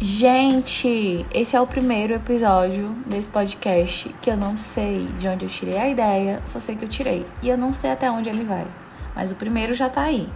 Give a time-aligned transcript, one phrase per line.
[0.00, 5.50] Gente, esse é o primeiro episódio desse podcast que eu não sei de onde eu
[5.50, 7.26] tirei a ideia, só sei que eu tirei.
[7.42, 8.64] E eu não sei até onde ele vai.
[9.12, 10.28] Mas o primeiro já tá aí.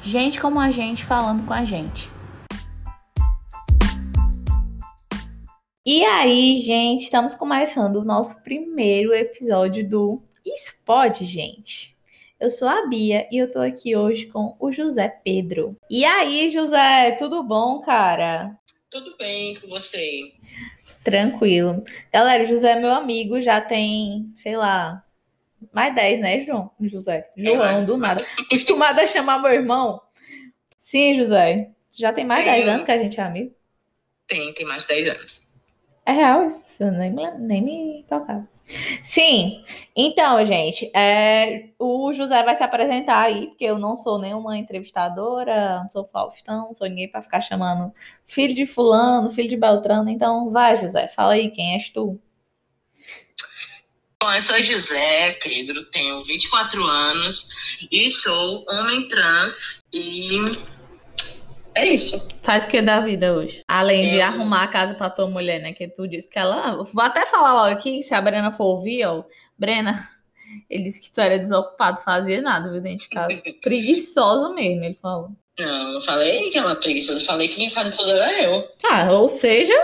[0.00, 2.08] Gente como a gente falando com a gente.
[5.84, 11.96] E aí, gente, estamos começando o nosso primeiro episódio do Isso Pode, gente.
[12.38, 15.76] Eu sou a Bia e eu tô aqui hoje com o José Pedro.
[15.90, 18.56] E aí, José, tudo bom, cara?
[18.94, 20.32] Tudo bem com você?
[21.02, 21.82] Tranquilo.
[22.12, 25.04] Galera, o José é meu amigo, já tem, sei lá,
[25.72, 26.70] mais 10, né, João?
[26.80, 27.28] José.
[27.36, 28.24] João, é, do nada.
[28.38, 30.00] Acostumado a chamar meu irmão.
[30.78, 31.72] Sim, José.
[31.90, 33.52] Já tem mais tem, 10 anos que a gente é amigo?
[34.28, 35.42] Tem, tem mais de 10 anos.
[36.06, 38.48] É real isso, nem, nem me tocava.
[39.02, 39.62] Sim,
[39.96, 45.82] então, gente, é, o José vai se apresentar aí, porque eu não sou nenhuma entrevistadora,
[45.82, 47.92] não sou Faustão, não sou ninguém para ficar chamando
[48.26, 50.10] filho de Fulano, filho de Beltrano.
[50.10, 52.20] Então, vai, José, fala aí, quem és tu?
[54.24, 57.46] Bom, eu sou José Pedro, tenho 24 anos
[57.92, 60.56] e sou homem trans e
[61.74, 62.26] é isso.
[62.42, 63.62] Faz o que da vida hoje?
[63.66, 65.72] Além de arrumar a casa pra tua mulher, né?
[65.72, 66.84] Que tu disse que ela.
[66.84, 69.24] Vou até falar logo aqui, se a Brena for ouvir, ó.
[69.58, 69.94] Brena,
[70.70, 73.42] ele disse que tu era desocupado, fazia nada, viu, dentro de casa.
[73.60, 75.30] Preguiçosa mesmo, ele falou.
[75.58, 78.68] Não, não falei que ela é preguiçosa, falei que quem faz tudo era eu.
[78.90, 79.74] Ah, ou seja.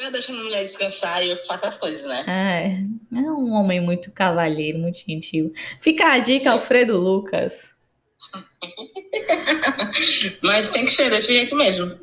[0.00, 2.24] Eu deixo a mulher descansar e eu faço as coisas, né?
[2.26, 5.52] É, é um homem muito cavalheiro, muito gentil.
[5.80, 6.48] Fica a dica, Sim.
[6.50, 7.77] Alfredo Lucas.
[10.42, 11.98] Mas tem que ser desse jeito mesmo.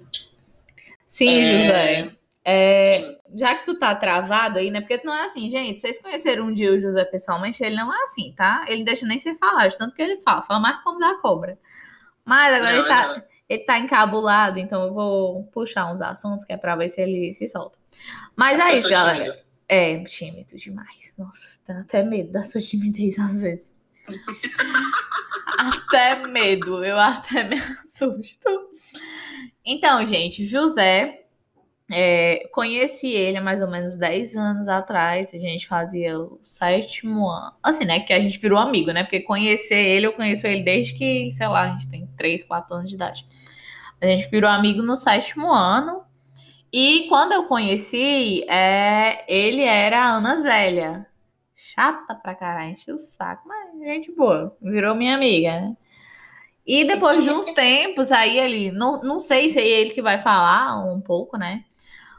[1.07, 1.59] Sim, é...
[1.59, 2.15] José.
[2.47, 4.79] É, já que tu tá travado aí, né?
[4.79, 5.79] Porque tu não é assim, gente.
[5.79, 8.65] Vocês conheceram um dia o José pessoalmente, ele não é assim, tá?
[8.67, 10.43] Ele deixa nem você falar, de tanto que ele fala.
[10.43, 11.57] Fala mais como da cobra.
[12.23, 13.23] Mas agora não, ele, tá, não.
[13.49, 17.33] ele tá encabulado, então eu vou puxar uns assuntos que é pra ver se ele
[17.33, 17.79] se solta.
[18.35, 19.23] Mas é isso, galera.
[19.23, 19.45] Tímido.
[19.67, 21.15] É, tímido demais.
[21.17, 23.73] Nossa, dá até medo da sua timidez às vezes.
[25.57, 28.49] Até medo, eu até me assusto.
[29.65, 31.25] Então, gente, José,
[31.91, 35.33] é, conheci ele há mais ou menos 10 anos atrás.
[35.33, 37.53] A gente fazia o sétimo ano.
[37.61, 37.99] Assim, né?
[37.99, 39.03] Que a gente virou amigo, né?
[39.03, 42.75] Porque conhecer ele, eu conheço ele desde que, sei lá, a gente tem 3, 4
[42.75, 43.27] anos de idade.
[44.01, 46.03] A gente virou amigo no sétimo ano.
[46.71, 51.07] E quando eu conheci, é, ele era a Ana Zélia
[51.75, 55.77] chata pra caralho, encheu o saco, mas gente boa, virou minha amiga, né?
[56.65, 60.17] E depois de uns tempos, aí ele, não, não sei se é ele que vai
[60.17, 61.65] falar um pouco, né?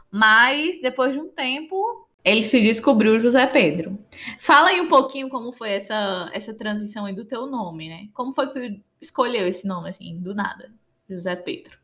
[0.09, 3.99] Mas depois de um tempo, ele se descobriu José Pedro.
[4.39, 8.07] Fala aí um pouquinho como foi essa, essa transição aí do teu nome, né?
[8.13, 10.71] Como foi que tu escolheu esse nome, assim, do nada?
[11.09, 11.77] José Pedro.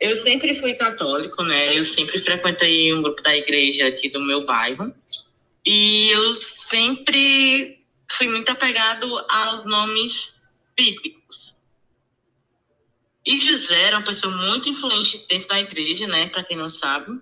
[0.00, 1.76] Eu sempre fui católico, né?
[1.76, 4.94] Eu sempre frequentei um grupo da igreja aqui do meu bairro.
[5.64, 10.34] E eu sempre fui muito apegado aos nomes
[10.76, 11.56] bíblicos.
[13.26, 16.26] E José era uma pessoa muito influente dentro da igreja, né?
[16.28, 17.20] Para quem não sabe.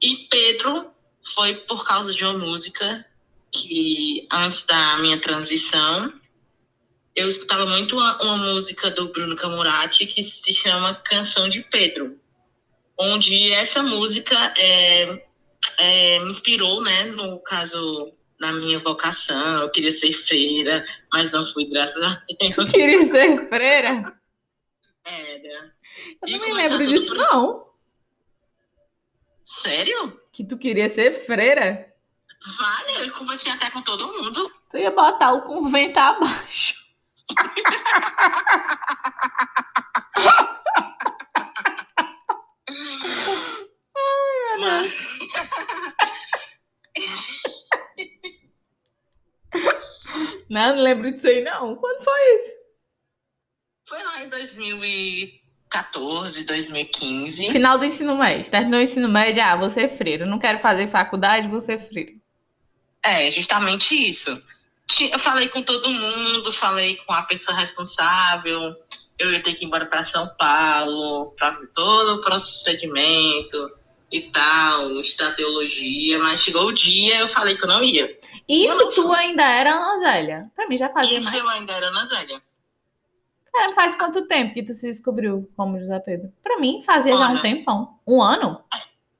[0.00, 0.90] E Pedro
[1.34, 3.04] foi por causa de uma música
[3.50, 6.12] que, antes da minha transição,
[7.14, 12.20] eu escutava muito uma, uma música do Bruno Camurati que se chama Canção de Pedro.
[12.98, 15.25] Onde essa música é,
[15.78, 19.62] é, me inspirou, né, no caso na minha vocação.
[19.62, 22.54] Eu queria ser freira, mas não fui, graças a Deus.
[22.54, 24.18] Tu queria ser freira?
[25.04, 25.74] Era.
[26.26, 27.66] Eu não me lembro disso, não.
[29.44, 30.20] Sério?
[30.32, 31.92] Que tu queria ser freira?
[32.58, 34.52] Vale, eu conversei até com todo mundo.
[34.70, 36.76] Tu ia botar o convento abaixo.
[50.48, 51.76] Não, não lembro disso aí, não.
[51.76, 52.50] Quando foi isso?
[53.88, 57.50] Foi lá em 2014, 2015.
[57.50, 58.50] Final do ensino médio.
[58.50, 60.26] Terminou o ensino médio, ah, você é freira.
[60.26, 62.12] Não quero fazer faculdade, você é freira.
[63.02, 64.42] É, justamente isso.
[65.00, 68.74] Eu falei com todo mundo, falei com a pessoa responsável.
[69.18, 73.70] Eu ia ter que ir embora para São Paulo, para fazer todo o procedimento
[74.10, 78.18] e tal, estudar teologia, mas chegou o dia eu falei que eu não ia.
[78.48, 80.50] Isso não tu ainda era Ana Zélia?
[80.54, 81.42] Pra mim já fazia Isso mais.
[81.42, 82.40] eu ainda era Ana Zélia.
[83.52, 86.30] Cara, faz quanto tempo que tu se descobriu como José Pedro?
[86.42, 87.98] Pra mim fazia já um tempão.
[88.06, 88.62] Um ano?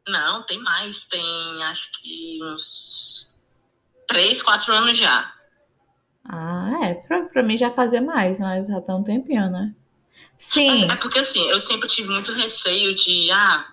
[0.07, 1.05] Não, tem mais.
[1.05, 1.23] Tem
[1.63, 3.35] acho que uns
[4.07, 5.33] três, quatro anos já.
[6.29, 6.95] Ah, é.
[6.95, 9.75] Pra, pra mim já fazia mais, mas já tá um tempinho, né?
[10.37, 10.91] Sim.
[10.91, 13.67] É porque assim, eu sempre tive muito receio de, ah,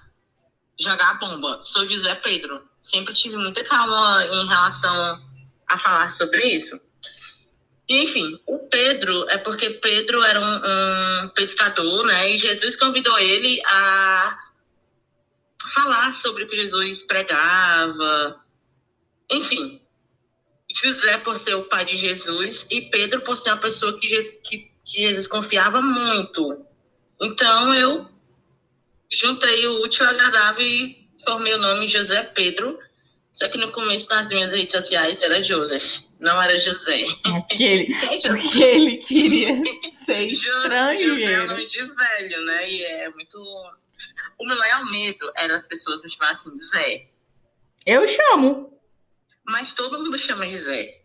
[0.83, 1.59] jogar a bomba.
[1.61, 2.61] Sou José Pedro.
[2.81, 5.21] Sempre tive muita calma em relação
[5.67, 6.79] a falar sobre isso.
[7.89, 12.31] Enfim, o Pedro é porque Pedro era um, um pescador, né?
[12.31, 14.37] E Jesus convidou ele a
[15.73, 18.41] falar sobre o que Jesus pregava.
[19.29, 19.81] Enfim,
[20.69, 24.37] José por ser o pai de Jesus e Pedro por ser uma pessoa que Jesus,
[24.43, 26.65] que, que Jesus confiava muito.
[27.21, 28.09] Então eu
[29.23, 32.77] juntei o útil ao agradável e formei o nome José Pedro.
[33.31, 37.07] Só que no começo das minhas redes sociais era Joseph, não era José.
[37.25, 39.55] É porque ele, porque ele queria
[39.89, 41.19] ser estrangeiro.
[41.19, 42.71] José é nome de velho, né?
[42.71, 43.39] E é muito.
[44.37, 47.07] O meu maior medo era as pessoas me chamarem assim, Zé.
[47.85, 48.79] Eu chamo.
[49.45, 51.01] Mas todo mundo chama de Zé.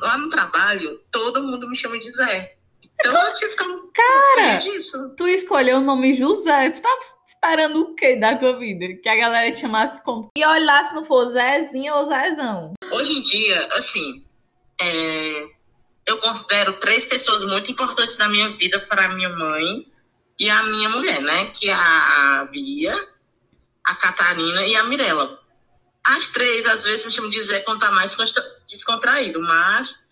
[0.00, 2.57] Lá no trabalho, todo mundo me chama de Zé.
[3.00, 5.14] Então eu tive que ficar Cara, disso.
[5.16, 6.70] tu escolheu o nome José.
[6.70, 8.86] Tu tava esperando o quê da tua vida?
[9.02, 10.28] Que a galera te chamasse como.
[10.36, 12.74] E olha lá se não for Zezinho ou Zezão.
[12.90, 14.24] Hoje em dia, assim,
[14.80, 15.46] é,
[16.06, 19.86] eu considero três pessoas muito importantes na minha vida para minha mãe
[20.38, 21.46] e a minha mulher, né?
[21.46, 22.94] Que é a Bia,
[23.84, 25.38] a Catarina e a Mirella.
[26.04, 28.16] As três, às vezes, me chamam de Zé quando tá mais
[28.66, 30.07] descontraído, mas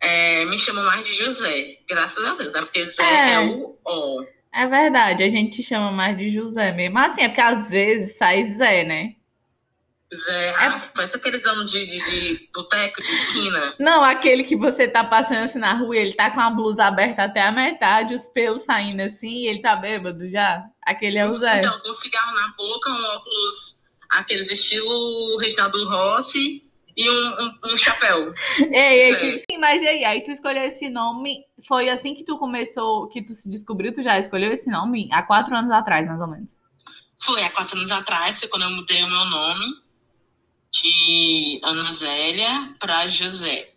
[0.00, 2.60] é, me chamam mais de José, graças a Deus, né?
[2.62, 4.26] Porque Zé é, é o O.
[4.52, 6.94] É verdade, a gente te chama mais de José mesmo.
[6.94, 9.14] Mas assim, é porque às vezes sai Zé, né?
[10.12, 10.54] Zé, é...
[10.56, 13.74] ah, parece aqueles anos de, de, de boteco, de esquina.
[13.78, 16.86] Não, aquele que você tá passando assim na rua e ele tá com a blusa
[16.86, 20.64] aberta até a metade, os pelos saindo assim e ele tá bêbado já.
[20.82, 21.58] Aquele é o Zé.
[21.58, 23.76] Então, com um cigarro na boca, um óculos,
[24.08, 26.69] aqueles estilo Reginaldo Rossi
[27.00, 28.34] e um, um, um chapéu.
[28.58, 29.56] Ei, ei, que...
[29.56, 30.04] mas e aí?
[30.04, 34.02] Aí tu escolheu esse nome, foi assim que tu começou, que tu se descobriu, tu
[34.02, 35.08] já escolheu esse nome?
[35.10, 36.58] Há quatro anos atrás, mais ou menos.
[37.18, 39.64] Foi, há quatro anos atrás, foi quando eu mudei o meu nome
[40.70, 43.72] de Ana Zélia para José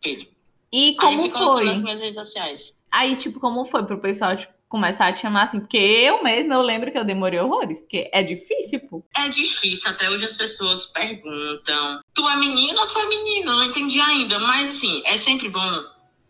[0.00, 0.28] Pedro.
[0.72, 1.64] E como aí foi?
[1.64, 2.80] Nas minhas redes sociais.
[2.88, 5.58] Aí, tipo, como foi pro pessoal tipo, começar a te chamar assim?
[5.58, 9.04] Porque eu mesmo, eu lembro que eu demorei horrores, porque é difícil, pô.
[9.16, 13.56] É difícil, até hoje as pessoas perguntam, tu é menino ou tu é menino?
[13.56, 15.68] Não entendi ainda, mas assim, é sempre bom,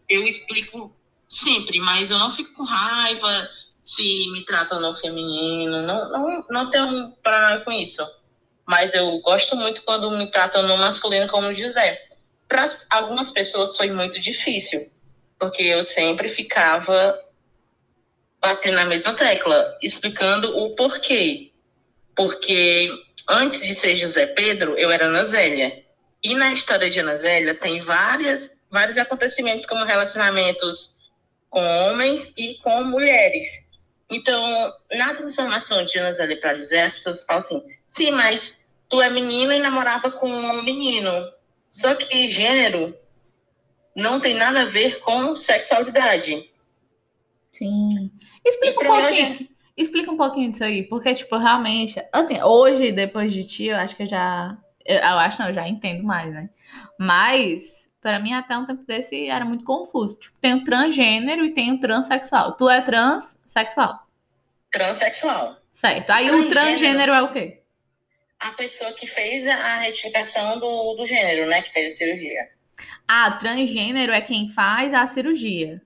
[0.09, 0.91] eu explico
[1.29, 3.49] sempre, mas eu não fico com raiva
[3.83, 8.03] se me tratam no feminino, não, não, não tenho problema com isso.
[8.67, 12.01] Mas eu gosto muito quando me tratam no masculino como José.
[12.49, 14.91] Para algumas pessoas foi muito difícil,
[15.39, 17.19] porque eu sempre ficava
[18.41, 21.53] batendo na mesma tecla, explicando o porquê.
[22.17, 22.91] Porque
[23.29, 25.85] antes de ser José Pedro, eu era Ana Zélia.
[26.23, 30.95] E na história de Ana Zélia tem várias, vários acontecimentos, como relacionamentos
[31.49, 33.47] com homens e com mulheres.
[34.11, 39.01] Então, na transformação de Ana Zélia para José, as pessoas falam assim: sim, mas tu
[39.01, 41.11] é menina e namorava com um menino.
[41.69, 42.97] Só que gênero
[43.95, 46.51] não tem nada a ver com sexualidade.
[47.51, 48.11] Sim.
[48.45, 49.49] Explica um pouquinho.
[49.77, 53.97] Explica um pouquinho disso aí, porque, tipo, realmente, assim, hoje, depois de ti, eu acho
[53.97, 54.57] que eu já.
[54.85, 56.51] Eu, eu acho não, eu já entendo mais, né?
[56.99, 60.19] Mas, para mim, até um tempo desse era muito confuso.
[60.19, 62.57] Tipo, tem o transgênero e tem o transexual.
[62.57, 64.07] Tu é transexual?
[64.71, 65.57] Transsexual.
[65.73, 66.11] Certo.
[66.11, 67.63] Aí transgênero, o transgênero é o quê?
[68.39, 71.63] A pessoa que fez a retificação do, do gênero, né?
[71.63, 72.49] Que fez a cirurgia.
[73.07, 75.81] Ah, transgênero é quem faz a cirurgia.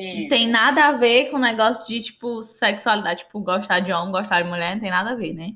[0.00, 0.20] Isso.
[0.22, 4.10] Não tem nada a ver com o negócio de, tipo, sexualidade, tipo, gostar de homem,
[4.10, 5.52] gostar de mulher, não tem nada a ver, né?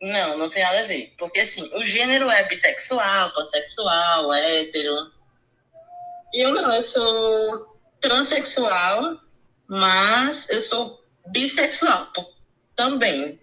[0.00, 1.12] Não, não tem nada a ver.
[1.18, 5.12] Porque, assim, o gênero é bissexual, pansexual, hétero.
[6.32, 9.18] Eu não, eu sou transexual,
[9.68, 12.08] mas eu sou bissexual
[12.74, 13.38] também.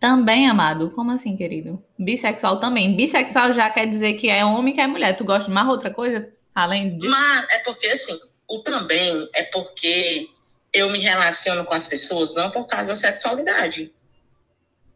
[0.00, 0.90] Também, amado?
[0.90, 1.82] Como assim, querido?
[1.96, 2.96] Bissexual também.
[2.96, 5.16] Bissexual já quer dizer que é homem que é mulher.
[5.16, 7.10] Tu gosta de mais outra coisa além disso?
[7.10, 8.18] Mas é porque, assim,
[8.54, 10.28] o também é porque
[10.72, 13.92] eu me relaciono com as pessoas não por causa da sexualidade.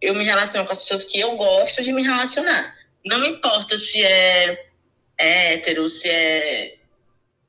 [0.00, 2.76] Eu me relaciono com as pessoas que eu gosto de me relacionar.
[3.04, 4.66] Não importa se é
[5.16, 6.76] hétero, se é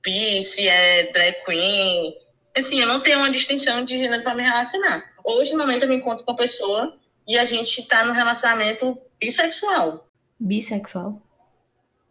[0.04, 2.16] bi, se é drag queen.
[2.56, 5.14] Assim, eu não tenho uma distinção de gênero para me relacionar.
[5.24, 6.98] Hoje, no momento, eu me encontro com uma pessoa
[7.28, 10.08] e a gente está no relacionamento bissexual.
[10.40, 11.22] Bissexual?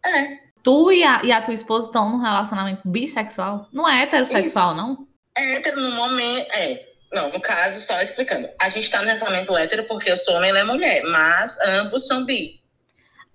[0.05, 3.69] É tu e a, e a tua esposa estão num relacionamento bissexual?
[3.73, 4.83] Não é heterossexual, Isso.
[4.83, 5.09] não?
[5.37, 6.49] É hétero no momento.
[6.53, 6.87] É.
[7.12, 8.49] Não, no caso, só explicando.
[8.61, 11.57] A gente tá no relacionamento hétero porque eu sou homem e ela é mulher, mas
[11.65, 12.61] ambos são bi.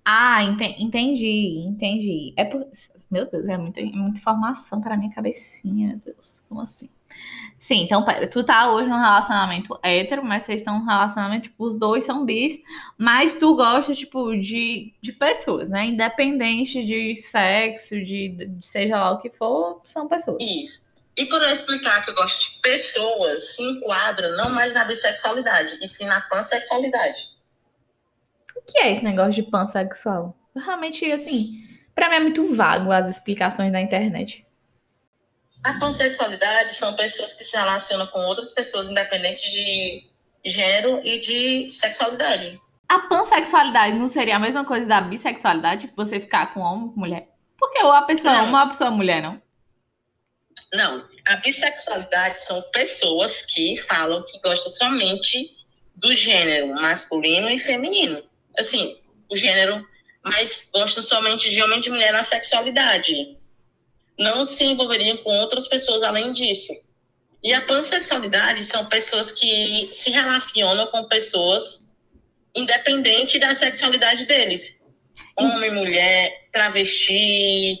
[0.04, 2.34] Ah, entendi, entendi.
[2.36, 2.66] É por...
[3.10, 6.44] Meu Deus, é muita, muita informação para minha cabecinha, meu Deus.
[6.48, 6.90] Como assim?
[7.58, 11.64] Sim, então, pera, tu tá hoje num relacionamento hétero, mas vocês estão num relacionamento, tipo,
[11.64, 12.58] os dois são bis,
[12.98, 15.86] mas tu gosta, tipo, de, de pessoas, né?
[15.86, 20.38] Independente de sexo, de, de seja lá o que for, são pessoas.
[20.40, 20.84] Isso.
[21.16, 25.78] E por eu explicar que eu gosto de pessoas, se enquadra não mais na bissexualidade,
[25.80, 27.18] e sim na pansexualidade.
[28.56, 30.36] O que é esse negócio de pansexual?
[30.54, 31.64] Realmente, assim,
[31.94, 34.46] pra mim é muito vago as explicações da internet.
[35.64, 40.04] A pansexualidade são pessoas que se relacionam com outras pessoas independente de
[40.44, 42.60] gênero e de sexualidade.
[42.88, 47.28] A pansexualidade não seria a mesma coisa da bissexualidade, tipo, você ficar com homem mulher?
[47.58, 49.42] Porque ou a pessoa é uma ou a pessoa é mulher, não?
[50.74, 55.50] Não, a bissexualidade são pessoas que falam que gostam somente
[55.96, 58.22] do gênero masculino e feminino.
[58.58, 59.86] Assim, o gênero,
[60.24, 63.36] mas gostam somente de homem e de mulher na sexualidade.
[64.18, 66.72] Não se envolveriam com outras pessoas além disso.
[67.42, 71.84] E a pansexualidade são pessoas que se relacionam com pessoas
[72.54, 74.78] independente da sexualidade deles.
[75.36, 77.76] Homem, mulher, travesti,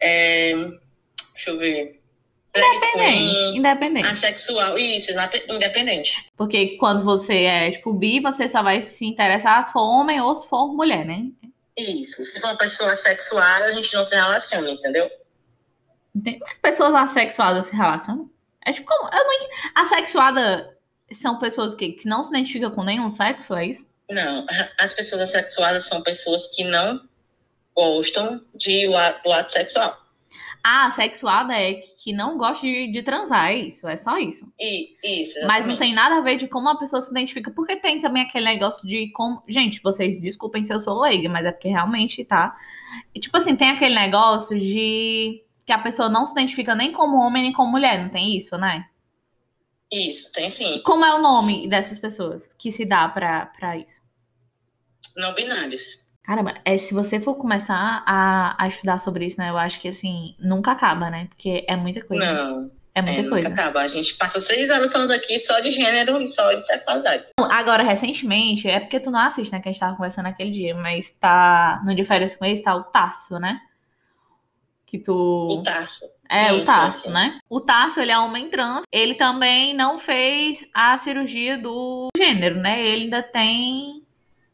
[0.00, 0.52] é,
[1.34, 1.98] deixa eu ver.
[2.56, 4.08] Independente, queen, independente.
[4.08, 5.12] Assexual, isso,
[5.48, 6.26] independente.
[6.36, 10.34] Porque quando você é, tipo, bi, você só vai se interessar se for homem ou
[10.34, 11.26] se for mulher, né?
[11.78, 12.24] Isso.
[12.24, 15.08] Se for uma pessoa sexuada, a gente não se relaciona, entendeu?
[16.14, 16.40] Entende?
[16.42, 18.28] As pessoas assexuadas se relacionam?
[18.66, 19.08] É tipo, como?
[19.14, 19.48] Eu não...
[19.76, 20.76] Assexuada
[21.12, 23.88] são pessoas que, que não se identificam com nenhum sexo, é isso?
[24.10, 24.44] Não,
[24.78, 27.00] as pessoas assexuadas são pessoas que não
[27.76, 28.86] gostam de,
[29.22, 29.96] do ato sexual.
[30.70, 34.46] Ah, assexuada é que não gosta de, de transar, é isso, é só isso.
[34.60, 37.76] E, isso, Mas não tem nada a ver de como a pessoa se identifica, porque
[37.76, 39.42] tem também aquele negócio de como.
[39.48, 42.54] Gente, vocês desculpem se eu sou leiga, mas é porque realmente tá.
[43.14, 47.16] E, tipo assim, tem aquele negócio de que a pessoa não se identifica nem como
[47.16, 48.84] homem nem como mulher, não tem isso, né?
[49.90, 50.82] Isso, tem sim.
[50.84, 54.02] como é o nome dessas pessoas que se dá pra isso?
[55.16, 56.06] Não binários.
[56.28, 59.48] Caramba, é, se você for começar a, a estudar sobre isso, né?
[59.48, 61.26] Eu acho que assim, nunca acaba, né?
[61.30, 62.30] Porque é muita coisa.
[62.30, 63.48] Não, É é, muita nunca coisa.
[63.48, 63.80] acaba.
[63.80, 67.24] A gente passa seis horas falando aqui só de gênero e só de sexualidade.
[67.50, 69.58] Agora, recentemente, é porque tu não assiste, né?
[69.60, 71.80] Que a gente tava conversando aquele dia, mas tá.
[71.86, 73.58] No Diferença com eles tá o Tarso, né?
[74.84, 75.14] Que tu.
[75.14, 76.04] O Tarso.
[76.28, 77.10] É, Sim, o sim, Tarso, sim.
[77.10, 77.38] né?
[77.48, 78.82] O Tarso, ele é homem trans.
[78.92, 82.84] Ele também não fez a cirurgia do gênero, né?
[82.86, 84.02] Ele ainda tem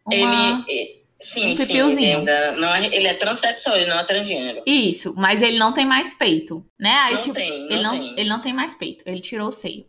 [0.07, 0.15] uma.
[0.15, 4.05] Ele, é- sim, um sim, ele ainda não é, ele é transexual, ele não é
[4.05, 4.63] transgênero.
[4.67, 6.91] Isso, mas ele não tem mais peito, né?
[6.91, 8.15] Aí, não tipo, tem, não ele, não, tem.
[8.17, 9.87] ele não tem mais peito, ele tirou o seio.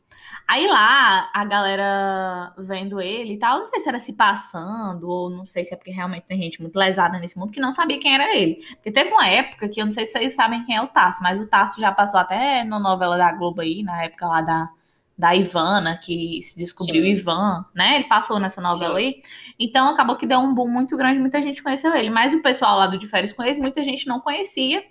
[0.47, 5.29] Aí lá, a galera vendo ele e tal, não sei se era se passando, ou
[5.29, 7.99] não sei se é porque realmente tem gente muito lesada nesse mundo que não sabia
[7.99, 8.63] quem era ele.
[8.75, 11.23] Porque teve uma época que eu não sei se vocês sabem quem é o Tasso,
[11.23, 14.69] mas o Tasso já passou até na novela da Globo aí, na época lá da,
[15.17, 17.11] da Ivana, que se descobriu Sim.
[17.11, 17.95] Ivan, né?
[17.95, 19.05] Ele passou nessa novela Sim.
[19.05, 19.21] aí.
[19.57, 22.09] Então acabou que deu um boom muito grande, muita gente conheceu ele.
[22.09, 24.83] Mas o pessoal lá do De Férias com eles, muita gente não conhecia.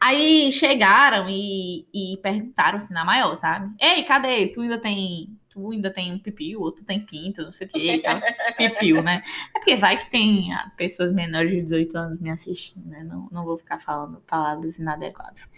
[0.00, 3.72] Aí chegaram e, e perguntaram assim na maior, sabe?
[3.80, 4.48] Ei, cadê?
[4.48, 5.38] Tu ainda tem.
[5.48, 8.02] Tu ainda tem um pipiu, ou tu tem pinto, não sei o que.
[8.58, 9.22] Pipiu, né?
[9.54, 13.04] É porque vai que tem ah, pessoas menores de 18 anos me assistindo, né?
[13.04, 15.48] Não, não vou ficar falando palavras inadequadas.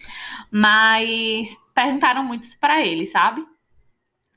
[0.51, 3.43] Mas perguntaram muito isso pra ele, sabe?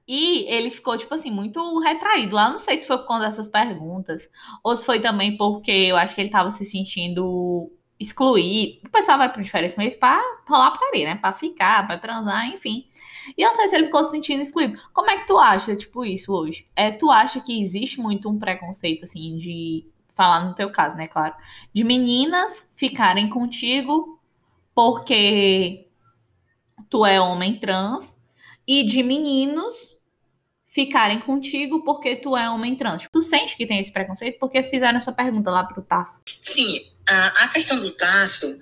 [0.09, 2.49] E ele ficou, tipo assim, muito retraído lá.
[2.49, 4.27] Não sei se foi por conta dessas perguntas,
[4.63, 8.87] ou se foi também porque eu acho que ele tava se sentindo excluído.
[8.87, 11.15] O pessoal vai pro diferença mês pra rolar putaria, né?
[11.15, 12.87] Pra ficar, pra transar, enfim.
[13.37, 14.81] E eu não sei se ele ficou se sentindo excluído.
[14.93, 16.67] Como é que tu acha, tipo, isso hoje?
[16.75, 19.85] É, tu acha que existe muito um preconceito, assim, de.
[20.15, 21.07] Falar no teu caso, né?
[21.07, 21.33] Claro.
[21.71, 24.19] De meninas ficarem contigo
[24.75, 25.87] porque
[26.89, 28.19] tu é homem trans
[28.67, 29.98] e de meninos
[30.79, 33.05] ficarem contigo porque tu é homem trans.
[33.11, 36.21] Tu sente que tem esse preconceito porque fizeram essa pergunta lá pro Tasso.
[36.39, 38.61] Sim, a, a questão do Tasso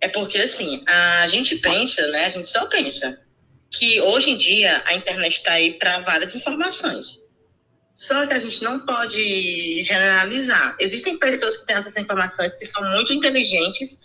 [0.00, 2.26] é porque, assim, a gente pensa, né?
[2.26, 3.24] A gente só pensa
[3.70, 7.20] que hoje em dia a internet está aí para várias informações.
[7.94, 10.76] Só que a gente não pode generalizar.
[10.80, 14.00] Existem pessoas que têm essas informações que são muito inteligentes,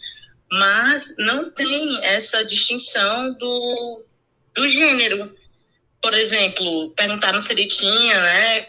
[0.52, 4.06] mas não tem essa distinção do,
[4.54, 5.36] do gênero.
[6.02, 8.68] Por exemplo, perguntaram se ele tinha, né?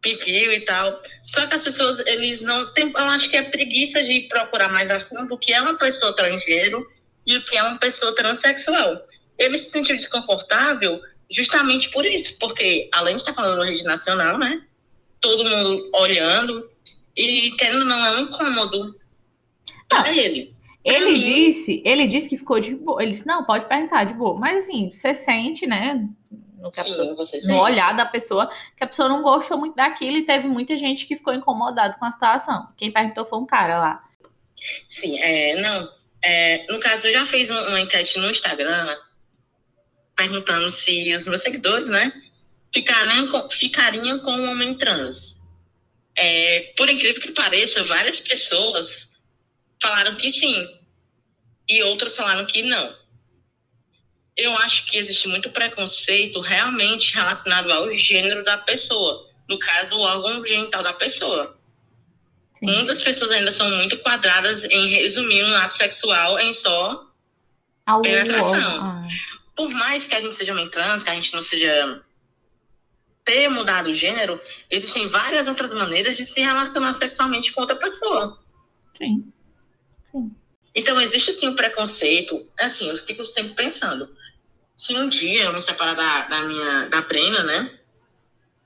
[0.00, 1.00] Pipiu e tal.
[1.22, 2.90] Só que as pessoas, eles não têm.
[2.90, 6.14] Eu acho que é preguiça de procurar mais a fundo o que é uma pessoa
[6.14, 6.86] transgênero
[7.26, 9.00] e o que é uma pessoa transexual.
[9.38, 14.38] Ele se sentiu desconfortável justamente por isso, porque além de estar falando na rede nacional,
[14.38, 14.62] né?
[15.20, 16.68] Todo mundo olhando,
[17.16, 18.98] e querendo não, é um incômodo
[19.88, 20.51] para ele.
[20.84, 23.00] Ele disse, ele disse que ficou de boa.
[23.02, 24.38] Ele disse, não, pode perguntar de boa.
[24.38, 26.08] Mas assim, você sente, né?
[26.58, 27.52] No, Sim, pessoa- no sente.
[27.52, 31.16] olhar da pessoa, que a pessoa não gostou muito daquilo e teve muita gente que
[31.16, 32.68] ficou incomodado com a situação.
[32.76, 34.04] Quem perguntou foi um cara lá.
[34.88, 35.88] Sim, é, não.
[36.24, 38.96] É, no caso, eu já fiz um- uma enquete no Instagram
[40.16, 42.12] perguntando se os meus seguidores, né,
[42.72, 45.40] ficariam com, ficariam com um homem trans.
[46.16, 49.10] É, por incrível que pareça, várias pessoas
[49.82, 50.66] falaram que sim
[51.68, 52.94] e outras falaram que não.
[54.36, 60.00] Eu acho que existe muito preconceito realmente relacionado ao gênero da pessoa, no caso, o
[60.00, 61.58] órgão genital da pessoa.
[62.54, 62.66] Sim.
[62.66, 67.06] Muitas pessoas ainda são muito quadradas em resumir um ato sexual em só.
[67.84, 68.80] Ao Penetração.
[68.80, 69.08] ah,
[69.54, 72.02] Por mais que a gente seja homem trans, que a gente não seja
[73.24, 78.38] ter mudado o gênero, existem várias outras maneiras de se relacionar sexualmente com outra pessoa.
[78.96, 79.32] sim.
[80.12, 80.34] Sim.
[80.74, 82.48] Então existe sim um preconceito.
[82.58, 84.08] Assim, eu fico sempre pensando,
[84.76, 87.78] se um dia eu me separar da, da minha da Brena, né?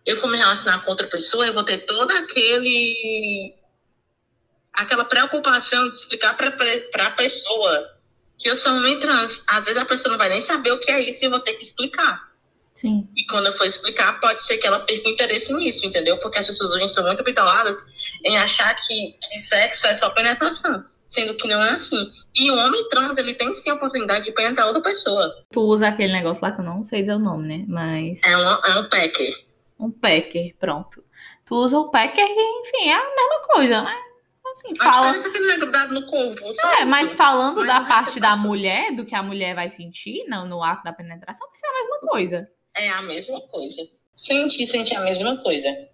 [0.05, 3.55] Eu for me relacionar com outra pessoa, eu vou ter todo aquele
[4.73, 7.97] aquela preocupação de explicar para a pessoa
[8.39, 9.43] que eu sou homem trans.
[9.49, 11.41] Às vezes a pessoa não vai nem saber o que é isso e eu vou
[11.41, 12.27] ter que explicar.
[12.75, 13.09] Sim.
[13.17, 16.19] E quando eu for explicar, pode ser que ela perca o interesse nisso, entendeu?
[16.19, 17.87] Porque as pessoas hoje são muito bitoladas
[18.23, 22.11] em achar que, que sexo é só penetração, sendo que não é assim.
[22.35, 25.35] E o homem trans, ele tem sim a oportunidade de penetrar outra pessoa.
[25.51, 27.65] Tu usa aquele negócio lá que eu não sei dizer o nome, né?
[27.69, 28.23] Mas.
[28.23, 29.47] É um, é um packer.
[29.79, 31.03] Um packer, pronto.
[31.45, 33.97] Tu usa o packer, que, enfim, é a mesma coisa, né?
[34.53, 35.15] Assim, fala.
[35.15, 36.81] é é corpo.
[36.81, 40.25] É, mas falando Mas da não parte da mulher, do que a mulher vai sentir
[40.29, 42.51] no, no ato da penetração, vai ser a mesma coisa.
[42.75, 43.83] É a mesma coisa.
[44.17, 45.69] Sentir, sentir a mesma coisa.
[45.69, 45.89] É,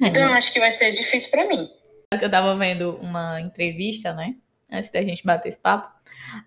[0.00, 1.68] Então eu acho que vai ser difícil pra mim.
[2.10, 4.34] Eu tava vendo uma entrevista, né?
[4.70, 5.92] Antes da gente bater esse papo.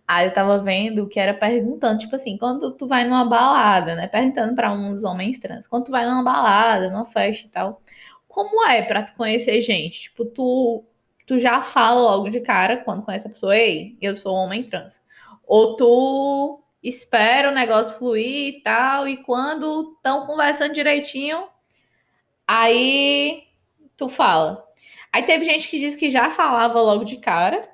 [0.07, 4.07] Aí eu tava vendo que era perguntando, tipo assim, quando tu vai numa balada, né?
[4.07, 7.81] Perguntando pra uns homens trans, quando tu vai numa balada, numa festa e tal,
[8.27, 10.01] como é pra tu conhecer gente?
[10.01, 10.83] Tipo, tu,
[11.27, 15.01] tu já fala logo de cara quando conhece a pessoa, ei, eu sou homem trans.
[15.45, 21.47] Ou tu espera o negócio fluir e tal, e quando estão conversando direitinho,
[22.47, 23.43] aí
[23.95, 24.70] tu fala.
[25.13, 27.69] Aí teve gente que disse que já falava logo de cara,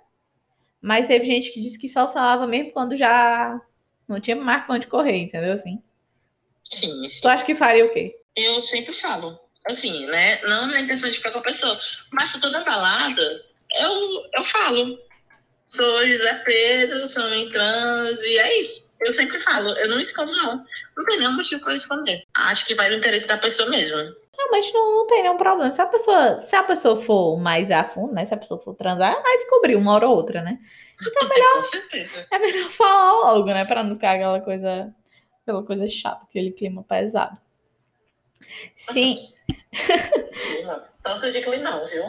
[0.82, 3.62] mas teve gente que disse que só falava mesmo quando já
[4.08, 5.54] não tinha mais pra onde correr, entendeu?
[5.54, 5.82] Assim.
[6.64, 7.22] Sim, sim.
[7.22, 8.16] Tu acha que faria o quê?
[8.36, 9.40] Eu sempre falo.
[9.70, 10.42] Assim, né?
[10.44, 11.78] Não na intenção de ficar com a pessoa.
[12.12, 13.46] Mas se eu tô na balada,
[13.80, 13.92] eu,
[14.34, 14.98] eu falo.
[15.66, 18.90] Sou José Pedro, sou homem trans, e é isso.
[19.02, 19.70] Eu sempre falo.
[19.72, 20.64] Eu não escondo, não.
[20.96, 22.24] Não tem nenhum motivo pra eu esconder.
[22.34, 23.98] Acho que vai no interesse da pessoa mesmo.
[24.50, 25.72] Realmente não, não tem nenhum problema.
[25.72, 28.24] Se a pessoa, se a pessoa for mais a fundo, né?
[28.24, 30.60] Se a pessoa for transar, ela vai descobrir uma hora ou outra, né?
[31.54, 32.26] Com certeza.
[32.32, 33.66] É melhor falar logo, né?
[33.66, 34.94] Pra não ficar aquela coisa,
[35.42, 37.38] aquela coisa chata, aquele clima pesado.
[38.76, 39.18] Sim,
[41.04, 42.04] Tanto de não, viu?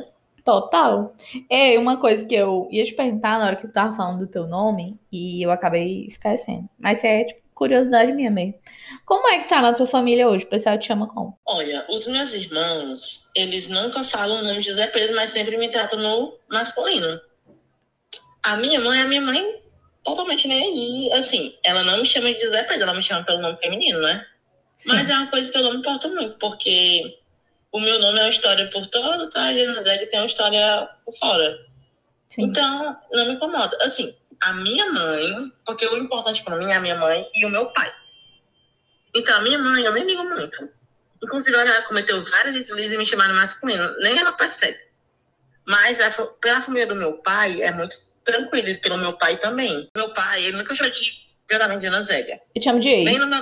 [0.45, 1.15] Total.
[1.51, 4.27] É uma coisa que eu ia te perguntar na hora que tu tava falando do
[4.27, 6.69] teu nome e eu acabei esquecendo.
[6.79, 8.55] Mas é tipo curiosidade minha mesmo.
[9.05, 10.45] Como é que tá na tua família hoje?
[10.45, 11.37] O pessoal te chama como?
[11.45, 15.69] Olha, os meus irmãos, eles nunca falam o nome de José Pedro, mas sempre me
[15.69, 17.21] tratam no masculino.
[18.45, 19.61] A minha mãe, a minha mãe,
[20.05, 21.13] totalmente nem aí.
[21.19, 24.25] Assim, ela não me chama de José Pedro, ela me chama pelo nome feminino, né?
[24.77, 24.91] Sim.
[24.91, 27.19] Mas é uma coisa que eu não me importo muito, porque
[27.73, 29.51] o meu nome é uma história por todo, tá?
[29.51, 31.59] E o José tem uma história por fora.
[32.29, 32.45] Sim.
[32.45, 33.77] Então, não me incomoda.
[33.83, 37.51] Assim, a minha mãe, porque o importante pra mim é a minha mãe e o
[37.51, 37.93] meu pai.
[39.15, 40.69] Então, a minha mãe, eu nem ligo muito.
[41.23, 43.89] Inclusive, ela cometeu vários deslizes e me chamaram masculino.
[44.01, 44.79] Nem ela percebe.
[45.67, 48.69] Mas a, pela família do meu pai, é muito tranquilo.
[48.69, 49.89] E pelo meu pai também.
[49.97, 51.11] Meu pai, ele nunca chamou de
[51.49, 52.41] violamente de Ana Zélia.
[52.55, 53.19] Eu te chamo de Ei.
[53.19, 53.37] no.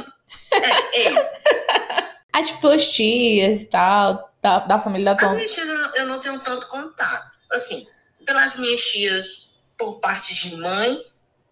[0.52, 1.16] É, ele.
[2.32, 5.32] Ah, tipo, as tias e tal, da, da família da As tua.
[5.32, 7.30] minhas tias eu não- eu não tenho tanto contato.
[7.50, 7.86] Assim,
[8.26, 10.98] pelas minhas tias por parte de mãe,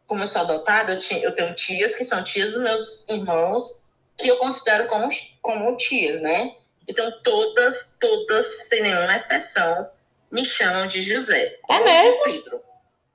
[0.06, 3.82] como eu sou adotada, eu, tinha- eu tenho tias que são tias dos meus irmãos,
[4.18, 5.08] que eu considero como,
[5.42, 6.54] como tias, né?
[6.86, 9.88] Então, todas, todas, sem nenhuma exceção,
[10.30, 11.58] me chamam de José.
[11.70, 12.22] É mesmo?
[12.24, 12.60] Pedro.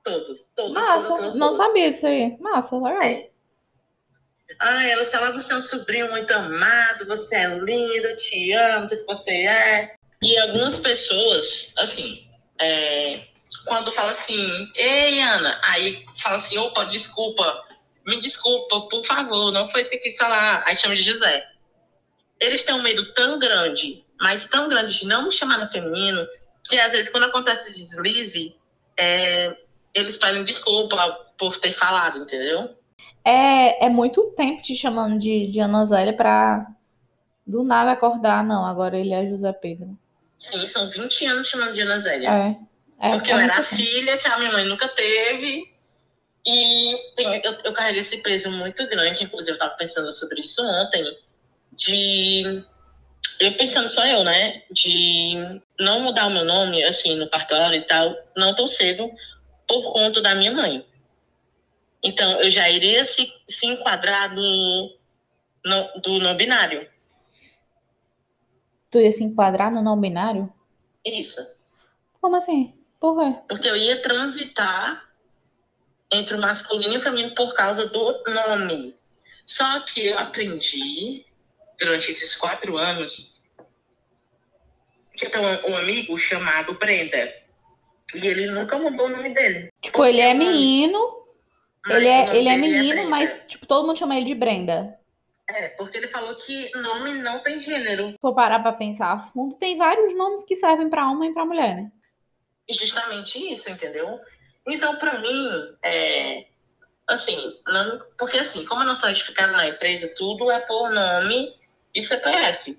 [0.02, 0.72] Todos, todos.
[0.72, 1.56] Massa, todos, todos, não todos.
[1.58, 2.36] sabia disso aí.
[2.40, 3.02] Massa, legal.
[3.02, 3.30] É.
[4.58, 8.86] Ah, ela fala, você é um sobrinho muito amado, você é lindo, eu te amo,
[8.86, 9.94] tudo que você é.
[10.22, 12.28] E algumas pessoas, assim,
[12.60, 13.20] é,
[13.66, 17.64] quando fala assim, ei, Ana, aí fala assim, opa, desculpa,
[18.06, 20.62] me desculpa, por favor, não foi isso que eu quis falar.
[20.66, 21.46] Aí chama de José.
[22.38, 26.26] Eles têm um medo tão grande, mas tão grande de não me chamar no feminino,
[26.64, 28.56] que às vezes quando acontece deslize,
[28.96, 29.54] é,
[29.94, 30.96] eles pedem desculpa
[31.38, 32.76] por ter falado, entendeu?
[33.24, 36.66] É, é muito tempo te chamando de, de Ana Zélia pra
[37.46, 38.64] do nada acordar, não.
[38.64, 39.98] Agora ele é José Pedro.
[40.38, 42.30] Sim, são 20 anos chamando de Ana Zélia.
[42.30, 42.56] É.
[43.00, 45.72] é porque é eu era a filha que a minha mãe nunca teve.
[46.46, 50.62] E tem- eu, eu carreguei esse peso muito grande, inclusive eu estava pensando sobre isso
[50.62, 51.04] ontem,
[51.72, 52.64] de.
[53.38, 54.62] Eu pensando só eu, né?
[54.70, 55.34] De
[55.78, 59.10] não mudar o meu nome, assim, no cartório e tal, não tão cedo,
[59.66, 60.84] por conta da minha mãe.
[62.02, 64.98] Então, eu já iria se, se enquadrar do,
[65.64, 66.88] no, do não binário.
[68.90, 70.52] Tu ia se enquadrar no não binário?
[71.04, 71.40] Isso.
[72.20, 72.74] Como assim?
[73.00, 73.38] Por quê?
[73.48, 75.02] Porque eu ia transitar
[76.12, 78.94] entre o masculino e o feminino por causa do nome.
[79.46, 81.24] Só que eu aprendi,
[81.78, 83.40] durante esses quatro anos,
[85.14, 87.32] que tenho um, um amigo chamado Brenda.
[88.14, 89.70] E ele nunca mudou o nome dele.
[89.80, 91.26] Tipo, ele é Porque o nome- menino,
[91.88, 93.08] ele é, ele é menino, Brenda.
[93.08, 94.98] mas tipo, todo mundo chama ele de Brenda.
[95.48, 98.14] É, porque ele falou que nome não tem gênero.
[98.20, 101.44] For parar pra pensar a fundo, tem vários nomes que servem pra homem e pra
[101.44, 101.92] mulher, né?
[102.70, 104.20] Justamente isso, entendeu?
[104.66, 106.46] Então, pra mim, é,
[107.08, 111.54] assim, não, porque assim, como eu não sou certificada na empresa, tudo é por nome
[111.94, 112.78] e CPF.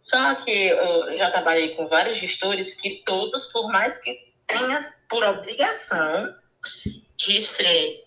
[0.00, 5.22] Só que eu já trabalhei com vários gestores que todos, por mais que tenha por
[5.22, 6.34] obrigação
[7.16, 8.04] de ser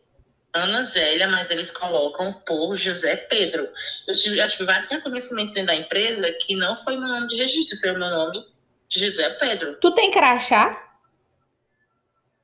[0.54, 3.69] Ana Zélia, mas eles colocam por José Pedro.
[4.08, 7.38] Eu tive, já tive vários reconhecimentos dentro da empresa que não foi meu nome de
[7.38, 8.45] registro, foi o meu nome
[8.89, 9.78] José Pedro.
[9.80, 10.90] Tu tem crachá?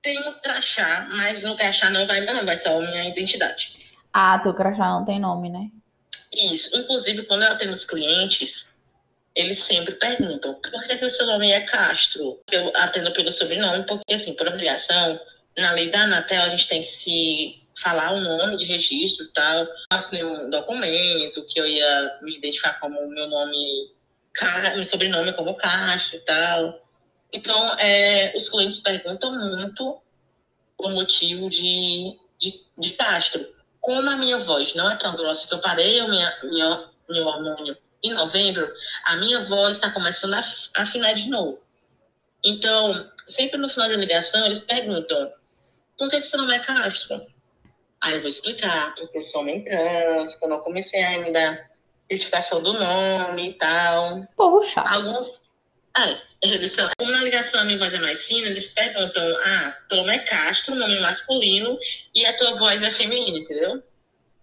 [0.02, 3.74] Tem um crachá, mas no crachá não vai não, vai só a minha identidade.
[4.14, 5.70] Ah, teu crachá não tem nome, né?
[6.34, 6.76] Isso.
[6.76, 8.66] Inclusive, quando eu atendo os clientes,
[9.36, 12.40] eles sempre perguntam por que, que o seu nome é Castro?
[12.52, 15.20] Eu atendo pelo sobrenome, porque, assim, por obrigação,
[15.58, 19.34] na lei da Anatel, a gente tem que se falar o nome de registro e
[19.34, 19.68] tal.
[19.92, 23.92] Assinei um documento que eu ia me identificar como meu nome,
[24.76, 26.87] meu sobrenome como Castro e tal.
[27.34, 30.02] Então, é, os clientes perguntam muito
[30.78, 33.46] o motivo de, de, de Castro.
[33.82, 37.26] Como a minha voz não é tão grossa que eu parei o minha, minha, meu
[37.26, 38.72] hormônio em novembro,
[39.06, 41.60] a minha voz está começando a af- a afinar de novo.
[42.44, 45.32] Então, sempre no final da ligação, eles perguntam:
[45.98, 47.22] por que, que seu nome é Castro?
[48.02, 51.66] Aí eu vou explicar, porque eu sou homem trans, que eu não comecei ainda a
[52.14, 54.24] identificação do nome e tal.
[54.64, 54.88] Chato.
[54.94, 55.28] Alguns.
[56.68, 56.90] São.
[56.98, 60.20] Como na ligação a minha voz é mais fina, eles perguntam: ah, teu nome é
[60.20, 61.78] Castro, nome masculino,
[62.14, 63.84] e a tua voz é feminina, entendeu?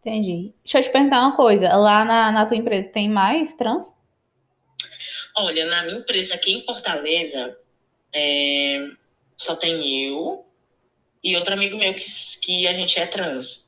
[0.01, 0.53] Entendi.
[0.65, 1.75] Deixa eu te perguntar uma coisa.
[1.75, 3.95] Lá na, na tua empresa tem mais trans?
[5.37, 7.57] Olha, na minha empresa aqui em Fortaleza,
[8.13, 8.89] é,
[9.37, 10.45] só tem eu
[11.23, 12.05] e outro amigo meu que,
[12.41, 13.64] que a gente é trans.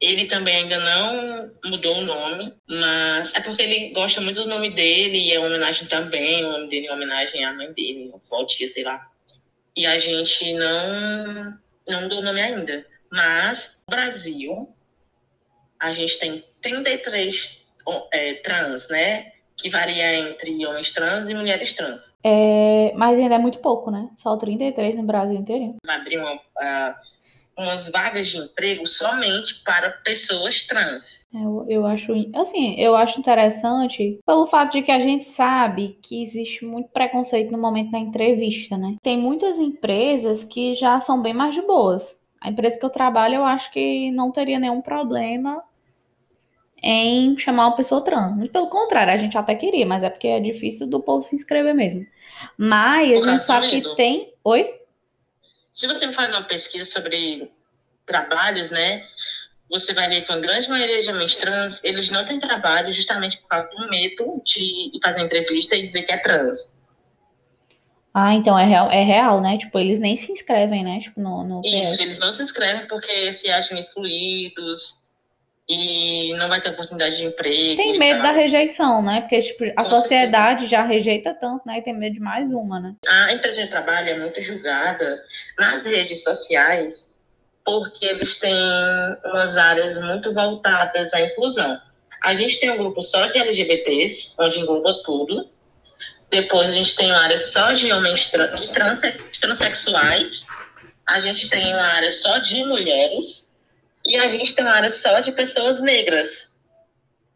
[0.00, 4.70] Ele também ainda não mudou o nome, mas é porque ele gosta muito do nome
[4.70, 8.12] dele e é uma homenagem também, o nome dele é uma homenagem à mãe dele,
[8.46, 9.10] tia, sei lá.
[9.76, 11.58] E a gente não,
[11.88, 12.86] não mudou o nome ainda.
[13.10, 14.68] Mas no Brasil,
[15.80, 19.32] a gente tem 33 ó, é, trans, né?
[19.56, 22.16] Que varia entre homens trans e mulheres trans.
[22.22, 24.08] É, mas ainda é muito pouco, né?
[24.16, 25.76] Só 33 no Brasil inteiro.
[25.84, 26.96] Vai abrir uma, ah,
[27.58, 31.26] umas vagas de emprego somente para pessoas trans.
[31.34, 36.22] Eu, eu acho, assim, eu acho interessante pelo fato de que a gente sabe que
[36.22, 38.96] existe muito preconceito no momento da entrevista, né?
[39.02, 42.20] Tem muitas empresas que já são bem mais de boas.
[42.40, 45.60] A empresa que eu trabalho, eu acho que não teria nenhum problema
[46.80, 48.36] em chamar uma pessoa trans.
[48.36, 51.34] Muito pelo contrário, a gente até queria, mas é porque é difícil do povo se
[51.34, 52.06] inscrever mesmo.
[52.56, 54.32] Mas a gente sabe que tem.
[54.44, 54.77] Oi?
[55.78, 57.52] Se você faz uma pesquisa sobre
[58.04, 59.06] trabalhos, né?
[59.70, 63.38] Você vai ver que a grande maioria de homens trans, eles não têm trabalho justamente
[63.38, 66.58] por causa do medo de fazer entrevista e dizer que é trans.
[68.12, 69.56] Ah, então é real, é real, né?
[69.56, 70.98] Tipo, eles nem se inscrevem, né?
[70.98, 74.97] Tipo, no, no Isso, eles não se inscrevem porque se acham excluídos
[75.68, 77.76] e não vai ter oportunidade de emprego.
[77.76, 79.20] Tem medo da rejeição, né?
[79.20, 81.78] Porque tipo, a Com sociedade já rejeita tanto, né?
[81.78, 82.94] E tem medo de mais uma, né?
[83.06, 85.22] A empresa de trabalho é muito julgada
[85.58, 87.14] nas redes sociais
[87.64, 88.54] porque eles têm
[89.26, 91.78] umas áreas muito voltadas à inclusão.
[92.24, 95.50] A gente tem um grupo só de LGBTs, onde engloba tudo.
[96.30, 100.46] Depois a gente tem uma área só de homens tra- de transe- transexuais.
[101.06, 103.47] A gente tem uma área só de mulheres.
[104.08, 106.48] E a gente tem uma área só de pessoas negras.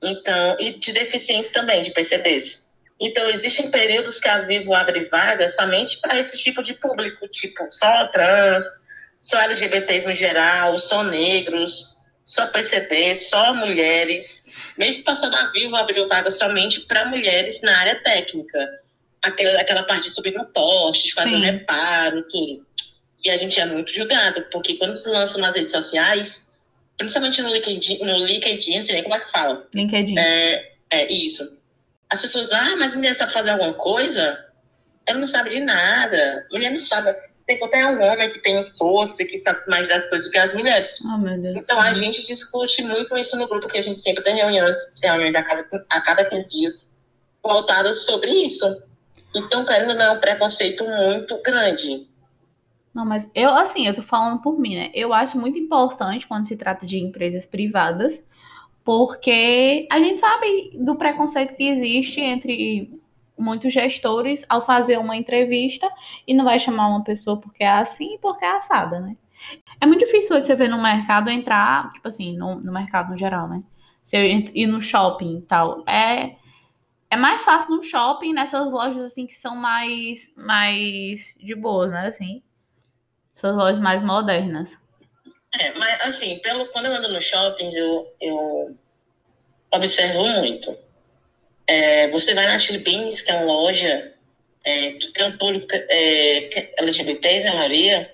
[0.02, 2.66] Então, e de deficientes também, de PCDs.
[2.98, 7.66] Então, existem períodos que a Vivo abre vagas somente para esse tipo de público, tipo
[7.70, 8.64] só trans,
[9.20, 14.74] só LGBTs no geral, só negros, só PCD, só mulheres.
[14.78, 18.66] Mês passado a Vivo abriu vaga somente para mulheres na área técnica.
[19.20, 21.40] Aquela, aquela parte de subir no poste, de fazer Sim.
[21.40, 22.66] reparo, tudo.
[23.22, 26.51] E a gente é muito julgado, porque quando se lança nas redes sociais,
[26.96, 29.66] principalmente no LinkedIn, no LinkedIn, sei nem como é que fala.
[29.74, 30.18] LinkedIn.
[30.18, 31.58] É, é isso.
[32.10, 34.38] As pessoas, ah, mas mulher sabe fazer alguma coisa?
[35.06, 36.46] Ela não sabe de nada.
[36.50, 37.14] Mulher não sabe.
[37.46, 40.54] Tem até um homem que tem força, que sabe mais das coisas do que as
[40.54, 40.98] mulheres.
[41.04, 41.56] Oh, meu Deus.
[41.56, 45.34] Então a gente discute muito isso no grupo, que a gente sempre tem reuniões, reuniões
[45.34, 46.92] a, cada, a cada 15 dias,
[47.42, 48.64] voltadas sobre isso.
[49.34, 52.06] Então, querendo não, é um preconceito muito grande.
[52.94, 54.90] Não, mas eu, assim, eu tô falando por mim, né?
[54.94, 58.26] Eu acho muito importante quando se trata de empresas privadas,
[58.84, 63.00] porque a gente sabe do preconceito que existe entre
[63.38, 65.90] muitos gestores ao fazer uma entrevista
[66.26, 69.16] e não vai chamar uma pessoa porque é assim e porque é assada, né?
[69.80, 73.48] É muito difícil você ver no mercado entrar, tipo assim, no, no mercado no geral,
[73.48, 73.62] né?
[74.02, 75.82] Você ir no shopping e tal.
[75.88, 76.36] É,
[77.10, 82.08] é mais fácil no shopping, nessas lojas assim que são mais, mais de boas, né?
[82.08, 82.42] Assim,
[83.32, 84.76] são lojas mais modernas.
[85.58, 88.76] É, mas assim, pelo, quando eu ando no shoppings, eu, eu
[89.70, 90.76] observo muito.
[91.66, 94.12] É, você vai na Chili Beans, que é uma loja
[94.64, 98.12] é, que tem um público é, LGBTs, na maioria,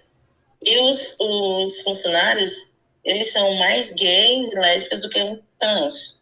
[0.63, 2.53] e os, os funcionários,
[3.05, 6.19] eles são mais gays e lésbicas do que um trans.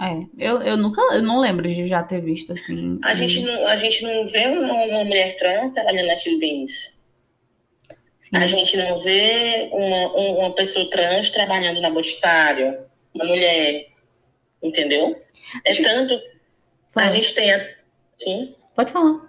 [0.00, 3.00] É, eu, eu nunca, eu não lembro de já ter visto assim.
[3.02, 6.97] A, gente, não, a gente não vê uma, uma mulher trans trabalhando na Chili Beans.
[8.32, 10.06] A gente não vê uma,
[10.46, 12.78] uma pessoa trans trabalhando na Boticário,
[13.14, 13.86] uma mulher,
[14.62, 15.20] entendeu?
[15.64, 16.20] É tanto.
[16.92, 17.08] Fala.
[17.08, 17.52] A gente tem.
[17.52, 17.66] A,
[18.18, 18.54] sim?
[18.74, 19.28] Pode falar.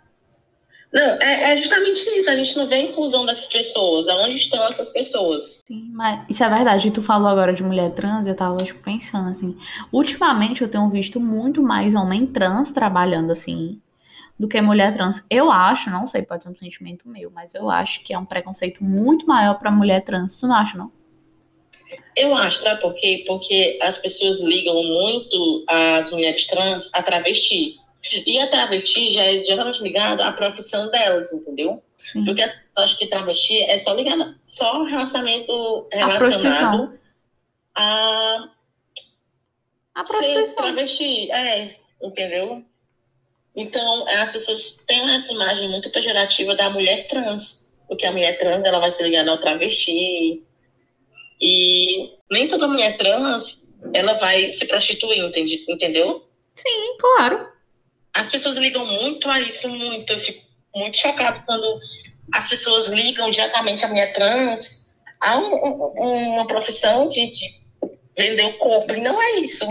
[0.91, 2.29] Não, é, é, justamente isso.
[2.29, 4.07] A gente não vê a inclusão dessas pessoas.
[4.07, 5.63] Aonde estão essas pessoas?
[5.67, 6.91] Sim, mas isso é verdade.
[6.91, 9.55] Tu falou agora de mulher trans, eu tava tipo, pensando assim.
[9.93, 13.79] Ultimamente eu tenho visto muito mais homem trans trabalhando assim
[14.39, 15.21] do que mulher trans.
[15.29, 18.25] Eu acho, não sei, pode ser um sentimento meu, mas eu acho que é um
[18.25, 20.37] preconceito muito maior para mulher trans.
[20.37, 20.91] Tu não acha, não?
[22.15, 23.23] Eu acho, sabe por quê?
[23.27, 27.75] Porque as pessoas ligam muito as mulheres trans a travesti.
[28.25, 31.83] E a travesti já é geralmente ligada à profissão delas, entendeu?
[31.97, 32.23] Sim.
[32.23, 36.97] Porque eu acho que travesti é só ligada, só relacionamento relacionado
[37.75, 38.49] a,
[39.95, 40.55] a prostituição.
[40.55, 42.63] travesti, é, entendeu?
[43.59, 48.63] Então, as pessoas têm essa imagem muito pejorativa da mulher trans, porque a mulher trans
[48.63, 50.41] ela vai se ligar ao travesti.
[51.41, 53.61] E nem toda mulher trans
[53.93, 56.25] ela vai se prostituir, entende, entendeu?
[56.55, 57.49] Sim, claro.
[58.13, 60.13] As pessoas ligam muito a isso, muito.
[60.13, 60.41] Eu fico
[60.73, 61.81] muito chocado quando
[62.31, 67.45] as pessoas ligam diretamente a mulher trans a um, um, uma profissão de, de
[68.17, 68.93] vender o corpo.
[68.93, 69.65] E não é isso.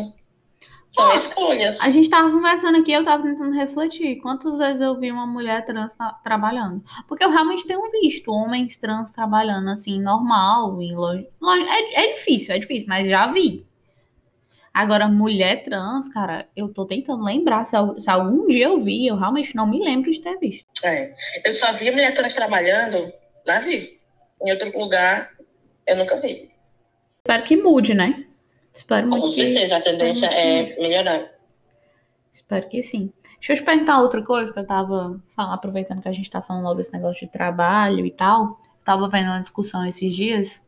[0.90, 1.78] São escolhas.
[1.80, 4.16] A gente tava conversando aqui, eu tava tentando refletir.
[4.20, 6.82] Quantas vezes eu vi uma mulher trans trabalhando?
[7.06, 11.26] Porque eu realmente tenho visto homens trans trabalhando assim, normal, em loja.
[11.68, 13.66] É, é difícil, é difícil, mas já vi.
[14.72, 17.64] Agora, mulher trans, cara, eu tô tentando lembrar.
[17.64, 20.66] Se, se, algum dia eu vi, eu realmente não me lembro de ter visto.
[20.84, 21.12] É.
[21.44, 23.12] Eu só vi mulher trans trabalhando
[23.44, 23.98] lá vi.
[24.42, 25.30] Em outro lugar,
[25.86, 26.50] eu nunca vi.
[27.18, 28.27] Espero que mude, né?
[28.78, 31.32] Espero Com certeza, a tendência é melhorar.
[32.32, 33.12] Espero que sim.
[33.40, 36.40] Deixa eu te perguntar outra coisa que eu tava falando, aproveitando que a gente tá
[36.40, 38.60] falando logo desse negócio de trabalho e tal.
[38.62, 40.60] Eu tava vendo uma discussão esses dias.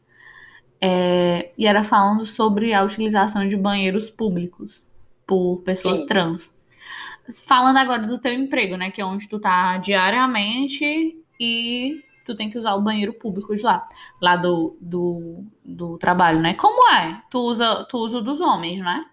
[0.80, 4.84] É, e era falando sobre a utilização de banheiros públicos
[5.24, 6.06] por pessoas sim.
[6.06, 6.52] trans.
[7.46, 8.90] Falando agora do teu emprego, né?
[8.90, 13.62] Que é onde tu tá diariamente e tu tem que usar o banheiro público de
[13.62, 13.86] lá,
[14.20, 16.54] lá do, do, do trabalho, né?
[16.54, 17.20] Como é?
[17.30, 19.04] Tu usa, tu usa o dos homens, né?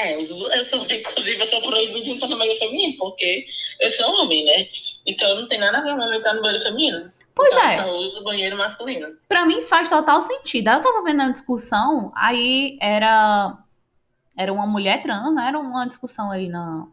[0.00, 3.46] É, eu sou, inclusive, eu sou proibido de entrar no banheiro feminino, porque
[3.80, 4.68] eu sou homem, né?
[5.06, 7.12] Então não tem nada a ver com entrar no banheiro feminino.
[7.34, 7.78] Pois então, é.
[7.78, 9.06] Eu só uso o banheiro masculino.
[9.28, 10.70] Pra mim isso faz total sentido.
[10.70, 13.56] Eu tava vendo a discussão, aí era.
[14.36, 15.48] Era uma mulher trans, né?
[15.48, 16.86] Era uma discussão aí na,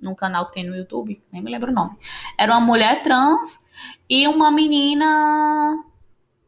[0.00, 1.96] num canal que tem no YouTube, nem me lembro o nome.
[2.38, 3.64] Era uma mulher trans
[4.08, 5.84] e uma menina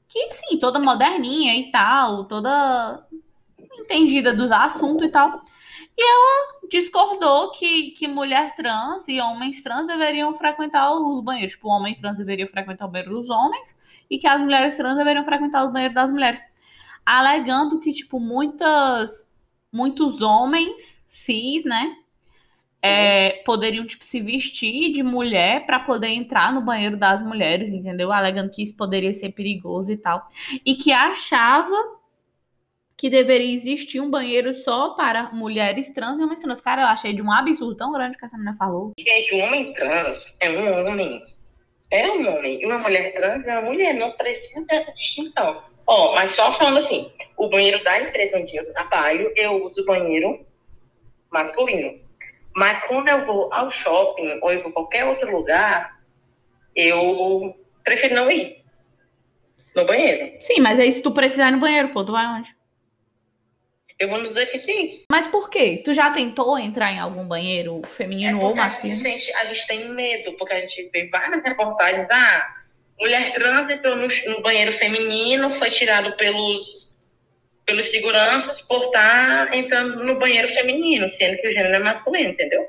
[0.09, 3.07] que, assim, toda moderninha e tal, toda
[3.73, 5.43] entendida dos assuntos e tal.
[5.97, 11.53] E ela discordou que, que mulher trans e homens trans deveriam frequentar os banheiros.
[11.53, 13.79] Tipo, o homem trans deveria frequentar o banheiro dos homens
[14.11, 16.43] e que as mulheres trans deveriam frequentar os banheiros das mulheres.
[17.05, 19.35] Alegando que, tipo, muitas,
[19.73, 21.97] muitos homens cis, né?
[22.83, 28.11] É, poderiam tipo se vestir de mulher para poder entrar no banheiro das mulheres, entendeu?
[28.13, 30.27] Alegando que isso poderia ser perigoso e tal,
[30.67, 31.77] e que achava
[32.97, 36.61] que deveria existir um banheiro só para mulheres trans e homens trans.
[36.61, 38.93] Cara, eu achei de um absurdo tão grande que essa menina falou.
[38.99, 41.21] Gente, um homem trans é um homem.
[41.91, 42.63] É um homem.
[42.63, 43.95] E uma mulher trans é uma mulher.
[43.95, 45.63] Não precisa dessa distinção.
[45.85, 49.85] Ó, oh, mas só falando assim, o banheiro da empresa onde eu trabalho, eu uso
[49.85, 50.47] banheiro
[51.29, 51.99] masculino.
[52.55, 55.99] Mas quando eu vou ao shopping ou eu vou a qualquer outro lugar,
[56.75, 58.63] eu prefiro não ir
[59.75, 60.37] no banheiro.
[60.41, 62.55] Sim, mas aí se tu precisar ir no banheiro, pô, tu vai onde?
[63.99, 65.05] Eu vou nos deficientes.
[65.11, 65.81] Mas por quê?
[65.85, 69.01] Tu já tentou entrar em algum banheiro feminino é ou masculino?
[69.01, 72.09] A gente, a gente, tem medo, porque a gente vê várias reportagens.
[72.11, 72.55] Ah,
[72.99, 76.92] mulher trans entrou no, no banheiro feminino, foi tirado pelos,
[77.65, 82.31] pelos seguranças por estar tá entrando no banheiro feminino, sendo que o gênero é masculino,
[82.31, 82.67] entendeu?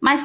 [0.00, 0.24] Mas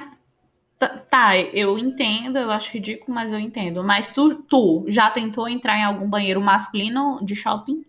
[1.10, 3.82] Tá, eu entendo, eu acho ridículo, mas eu entendo.
[3.82, 7.86] Mas tu, tu já tentou entrar em algum banheiro masculino de shopping?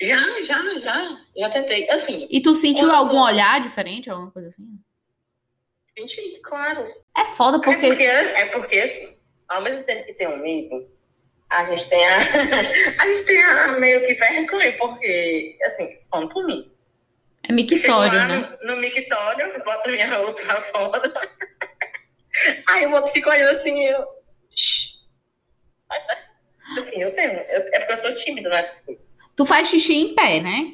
[0.00, 1.18] Já, já, já.
[1.36, 1.88] Já tentei.
[1.88, 2.26] Assim.
[2.28, 3.24] E tu sentiu algum tô...
[3.24, 4.66] olhar diferente, alguma coisa assim?
[5.96, 6.84] Senti, claro.
[7.16, 7.86] É foda porque.
[7.86, 10.88] É porque, é porque assim, ao mesmo tempo que tem um medo,
[11.52, 12.16] a gente tem a.
[12.98, 16.72] a gente tem a meio que vergonha, porque, assim, falando por mim.
[17.48, 18.56] É mictório, né?
[18.62, 21.12] No, no mictório, boto minha roupa pra fora.
[22.68, 24.06] Aí o outro fica olhando assim, eu.
[26.78, 27.32] Assim, eu tenho.
[27.32, 29.04] Eu, é porque eu sou tímida nessas coisas.
[29.36, 30.72] Tu faz xixi em pé, né?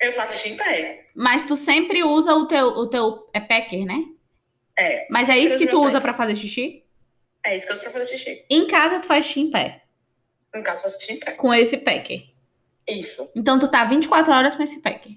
[0.00, 1.06] Eu faço xixi em pé.
[1.14, 4.04] Mas tu sempre usa o teu, o teu é packer, né?
[4.76, 5.06] É.
[5.10, 6.84] Mas é isso que tu usa para fazer xixi?
[7.44, 8.44] É isso que eu uso pra fazer xixi.
[8.50, 9.82] Em casa tu faz xixi em pé?
[10.54, 11.32] Em casa eu xixi em pé.
[11.32, 12.24] Com esse packer?
[12.86, 13.30] Isso.
[13.36, 15.12] Então tu tá 24 horas com esse packer?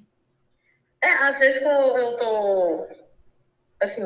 [1.01, 2.87] É, às vezes eu, eu tô,
[3.79, 4.03] assim,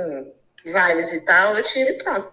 [0.63, 2.31] vibes e tal, eu tiro e pronto.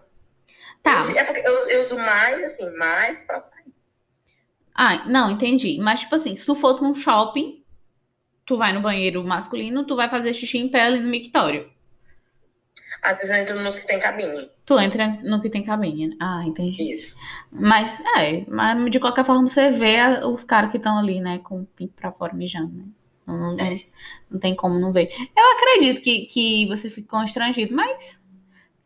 [0.81, 1.05] Tá.
[1.15, 3.73] É porque eu, eu uso mais, assim, mais pra sair.
[4.75, 5.77] Ah, não, entendi.
[5.81, 7.63] Mas, tipo assim, se tu fosse num shopping,
[8.45, 11.71] tu vai no banheiro masculino, tu vai fazer xixi em pé ali no mictório.
[13.03, 14.49] Às vezes eu entro nos que tem cabine.
[14.65, 16.15] Tu entra no que tem cabine.
[16.21, 16.91] Ah, entendi.
[16.91, 17.15] Isso.
[17.51, 21.61] Mas, é, mas de qualquer forma você vê os caras que estão ali, né, com
[21.61, 22.85] o pinto pra fora mijando, né?
[23.27, 23.81] Não, não, é.
[24.29, 25.09] não, tem como não ver.
[25.35, 28.19] Eu acredito que, que você fique constrangido, mas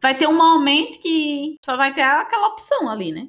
[0.01, 3.27] vai ter um momento que só vai ter aquela opção ali, né?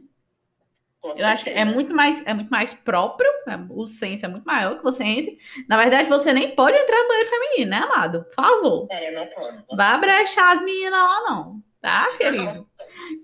[1.02, 4.44] Eu acho que é muito mais, é muito mais próprio, é, o senso é muito
[4.44, 5.38] maior que você entre.
[5.68, 8.24] Na verdade, você nem pode entrar no banheiro feminino, né, amado?
[8.24, 8.86] Por favor.
[8.90, 9.76] É, não posso.
[9.76, 11.62] Vá brechar as meninas lá, não.
[11.80, 12.68] Tá, querido?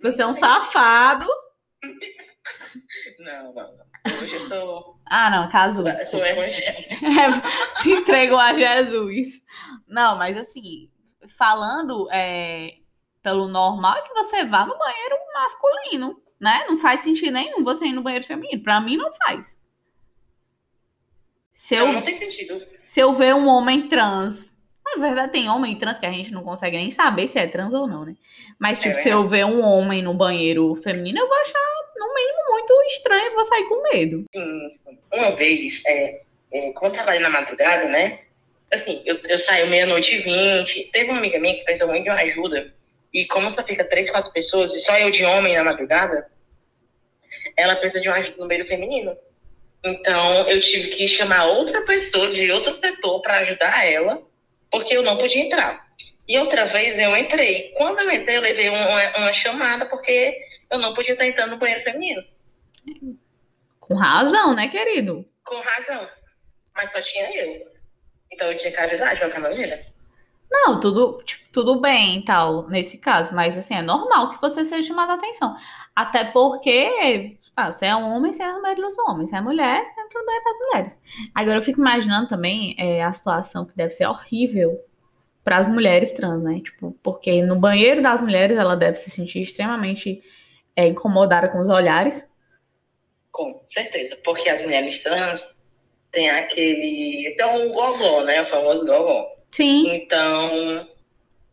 [0.03, 1.27] Você é um safado.
[3.19, 3.85] Não, não, não.
[4.23, 4.97] Hoje eu tô.
[5.07, 5.87] Ah, não, caso.
[5.87, 6.95] Eu sou evangélica.
[6.95, 9.43] É, se entregou a Jesus.
[9.89, 10.91] Não, mas assim,
[11.37, 12.75] falando é,
[13.23, 16.65] pelo normal, é que você vá no banheiro masculino né?
[16.69, 18.63] Não faz sentido nenhum você ir no banheiro feminino.
[18.63, 19.59] Pra mim, não faz.
[21.53, 22.67] Se eu, não, não tem sentido.
[22.85, 24.53] Se eu ver um homem trans.
[24.85, 27.73] Na verdade, tem homem trans que a gente não consegue nem saber se é trans
[27.73, 28.15] ou não, né?
[28.59, 31.59] Mas, tipo, é se eu ver um homem no banheiro feminino, eu vou achar,
[31.97, 34.25] no mínimo, muito estranho e vou sair com medo.
[34.35, 34.79] Sim.
[35.11, 36.21] Uma vez, é,
[36.53, 38.21] é, quando eu trabalhei na madrugada, né?
[38.71, 40.91] Assim, eu, eu saio meia-noite e vinte.
[40.93, 42.75] Teve uma amiga minha que precisou muito de uma ajuda.
[43.15, 46.29] E como só fica três, quatro pessoas, e só eu de homem na madrugada,
[47.57, 49.17] ela precisa de no meio feminino.
[49.85, 54.21] Então, eu tive que chamar outra pessoa de outro setor para ajudar ela,
[54.69, 55.87] porque eu não podia entrar.
[56.27, 57.73] E outra vez eu entrei.
[57.77, 60.37] Quando eu entrei, eu levei uma, uma chamada, porque
[60.71, 62.25] eu não podia estar entrando no banheiro feminino.
[63.79, 65.25] Com razão, né, querido?
[65.45, 66.09] Com razão.
[66.75, 67.71] Mas só tinha eu.
[68.33, 69.94] Então eu tinha que ajudar de qualquer maneira.
[70.55, 74.65] Não, tudo, tipo, tudo bem e tal, nesse caso, mas assim, é normal que você
[74.65, 75.57] seja chamado a atenção.
[75.97, 79.31] Até porque ah, você é homem, você é no meio dos homens.
[79.31, 81.01] Você é mulher, é no meio das mulheres.
[81.35, 84.81] Agora eu fico imaginando também é, a situação que deve ser horrível
[85.43, 86.61] para as mulheres trans, né?
[86.61, 90.23] Tipo, porque no banheiro das mulheres ela deve se sentir extremamente
[90.77, 92.29] é, incomodada com os olhares.
[93.31, 95.43] Com certeza, porque as mulheres trans
[96.13, 97.29] têm aquele.
[97.29, 98.43] Então, o gogó, né?
[98.43, 99.34] O famoso gogó.
[99.55, 99.89] Sim.
[99.89, 100.89] Então,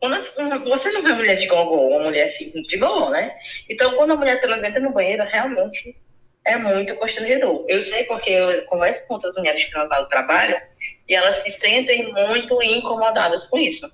[0.00, 3.32] quando você não vê mulher de gogó, uma mulher assim, de gogó, né?
[3.70, 5.96] Então, quando a mulher trans entra no banheiro, realmente
[6.44, 7.64] é muito constrangedor.
[7.68, 10.60] Eu sei porque eu converso com outras mulheres que lá do trabalho
[11.08, 13.88] e elas se sentem muito incomodadas com isso.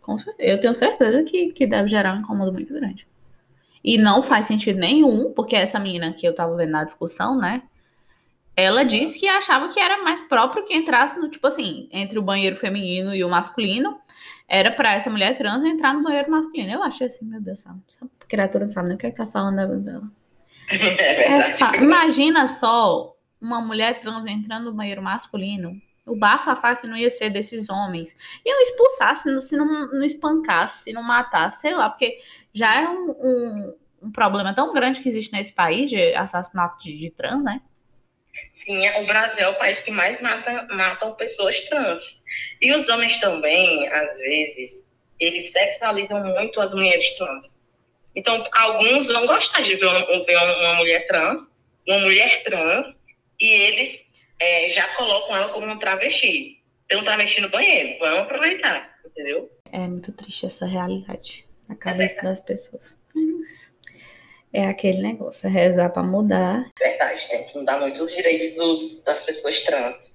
[0.00, 0.50] Com certeza.
[0.50, 3.06] Eu tenho certeza que, que deve gerar um incômodo muito grande.
[3.84, 7.64] E não faz sentido nenhum, porque essa menina que eu tava vendo na discussão, né?
[8.56, 12.22] Ela disse que achava que era mais próprio que entrasse no, tipo assim, entre o
[12.22, 13.98] banheiro feminino e o masculino,
[14.46, 16.70] era pra essa mulher trans entrar no banheiro masculino.
[16.70, 19.26] Eu achei assim, meu Deus, essa criatura não sabe nem o que, é que tá
[19.26, 20.10] falando da vida dela.
[20.68, 25.80] É É fa- Imagina só uma mulher trans entrando no banheiro masculino.
[26.04, 28.16] O bafafá que não ia ser desses homens.
[28.44, 32.20] Iam expulsar se não, se não, não espancasse, se não matasse, sei lá, porque
[32.52, 36.98] já é um, um, um problema tão grande que existe nesse país de assassinato de,
[36.98, 37.60] de trans, né?
[38.64, 42.00] Sim, o Brasil é o país que mais mata, matam pessoas trans.
[42.60, 44.84] E os homens também, às vezes,
[45.18, 47.50] eles sexualizam muito as mulheres trans.
[48.14, 51.40] Então, alguns vão gostar de ver uma, ver uma mulher trans,
[51.88, 52.88] uma mulher trans,
[53.40, 54.00] e eles
[54.38, 56.62] é, já colocam ela como um travesti.
[56.88, 59.50] Tem um travesti no banheiro, vamos aproveitar, entendeu?
[59.72, 63.00] É muito triste essa realidade na cabeça das pessoas.
[63.14, 63.71] Mas
[64.52, 66.70] é aquele negócio, é rezar pra mudar.
[66.78, 70.12] Verdade, tem que mudar muito os direitos dos, das pessoas trans.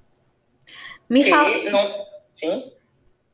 [1.10, 2.06] Me Porque fala, não...
[2.34, 2.72] Sim?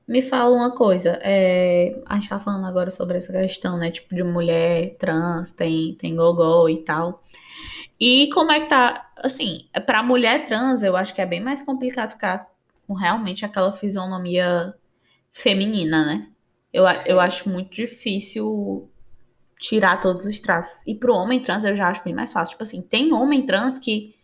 [0.07, 3.89] Me fala uma coisa, é, a gente tá falando agora sobre essa questão, né?
[3.89, 7.23] Tipo, de mulher trans, tem, tem gogó e tal.
[7.99, 11.63] E como é que tá, assim, pra mulher trans, eu acho que é bem mais
[11.63, 12.49] complicado ficar
[12.85, 14.73] com realmente aquela fisionomia
[15.31, 16.27] feminina, né?
[16.71, 18.89] Eu, eu acho muito difícil
[19.59, 20.85] tirar todos os traços.
[20.87, 22.53] E pro homem trans eu já acho bem mais fácil.
[22.53, 24.15] Tipo assim, tem homem trans que,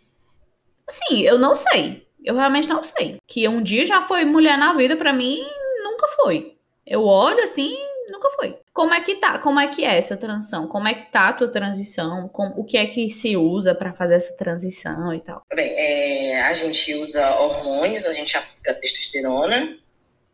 [0.88, 2.08] assim, eu não sei.
[2.24, 3.18] Eu realmente não sei.
[3.28, 5.40] Que um dia já foi mulher na vida, pra mim,
[5.84, 6.56] nunca foi.
[6.86, 7.76] Eu olho assim,
[8.12, 8.58] nunca foi.
[8.74, 9.40] Como é que tá?
[9.40, 10.68] Como é que é essa transição?
[10.68, 12.28] Como é que tá a tua transição?
[12.30, 15.44] Como, o que é que se usa pra fazer essa transição e tal?
[15.54, 19.78] Bem, é, a gente usa hormônios, a gente aplica testosterona,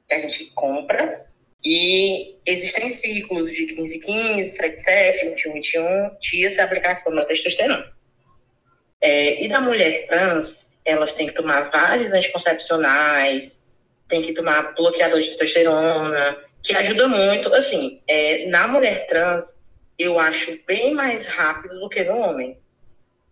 [0.08, 1.26] que a gente compra,
[1.66, 7.92] e existem ciclos de 15 15, 7 7, 21 21 dias de aplicação da testosterona.
[9.02, 13.60] É, e da mulher trans, elas têm que tomar vários anticoncepcionais,
[14.08, 17.52] tem que tomar bloqueador de testosterona, que ajuda muito.
[17.54, 19.58] Assim, é, na mulher trans,
[19.98, 22.60] eu acho bem mais rápido do que no homem.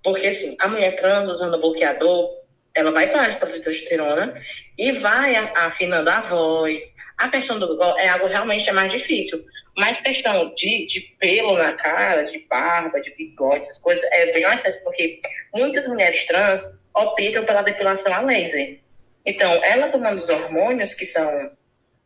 [0.04, 2.30] Porque, assim, a mulher trans usando bloqueador,
[2.76, 4.34] ela vai parar de testosterona
[4.78, 6.84] e vai afinando a voz.
[7.18, 9.44] A questão do é algo realmente é mais difícil.
[9.78, 14.44] Mas questão de, de pelo na cara, de barba, de bigode, essas coisas, é bem
[14.44, 15.18] mais fácil, porque
[15.54, 16.62] muitas mulheres trans
[16.94, 18.80] optam pela depilação a laser.
[19.26, 21.52] Então, ela tomando os hormônios, que são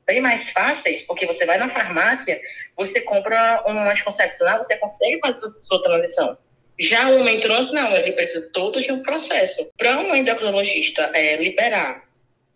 [0.05, 2.39] bem mais fáceis, porque você vai na farmácia,
[2.77, 6.37] você compra um anticoncepcional, você consegue fazer sua transição.
[6.79, 9.67] Já o homem trans, não, ele precisa todo de um processo.
[9.77, 12.03] Para um endocrinologista é, liberar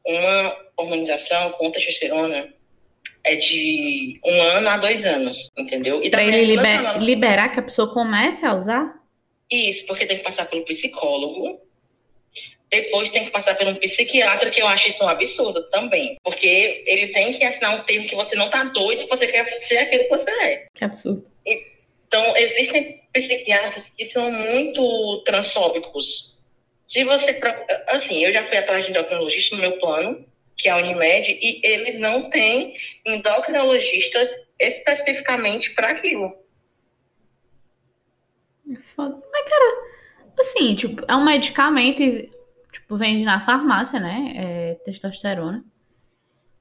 [0.05, 2.53] uma hormonização com testosterona,
[3.23, 6.01] é de um ano a dois anos, entendeu?
[6.09, 8.93] Também ele não liber- fala- liberar que a pessoa comece a usar?
[9.51, 11.59] Isso, porque tem que passar pelo psicólogo.
[12.69, 16.15] Depois tem que passar por um psiquiatra, que eu acho isso um absurdo também.
[16.23, 19.45] Porque ele tem que assinar um termo que você não tá doido, que você quer
[19.61, 20.67] ser aquilo que você é.
[20.73, 21.25] Que absurdo.
[21.45, 26.39] Então, existem psiquiatras que são muito transfóbicos.
[26.89, 27.39] Se você.
[27.87, 30.25] Assim, eu já fui atrás de endocrinologista no meu plano,
[30.57, 36.33] que é a Unimed, e eles não têm endocrinologistas especificamente para aquilo.
[38.71, 39.21] É foda.
[39.31, 39.83] Mas, cara,
[40.39, 42.01] assim, tipo, é um medicamento,
[42.71, 44.33] tipo, vende na farmácia, né?
[44.35, 45.63] É, testosterona.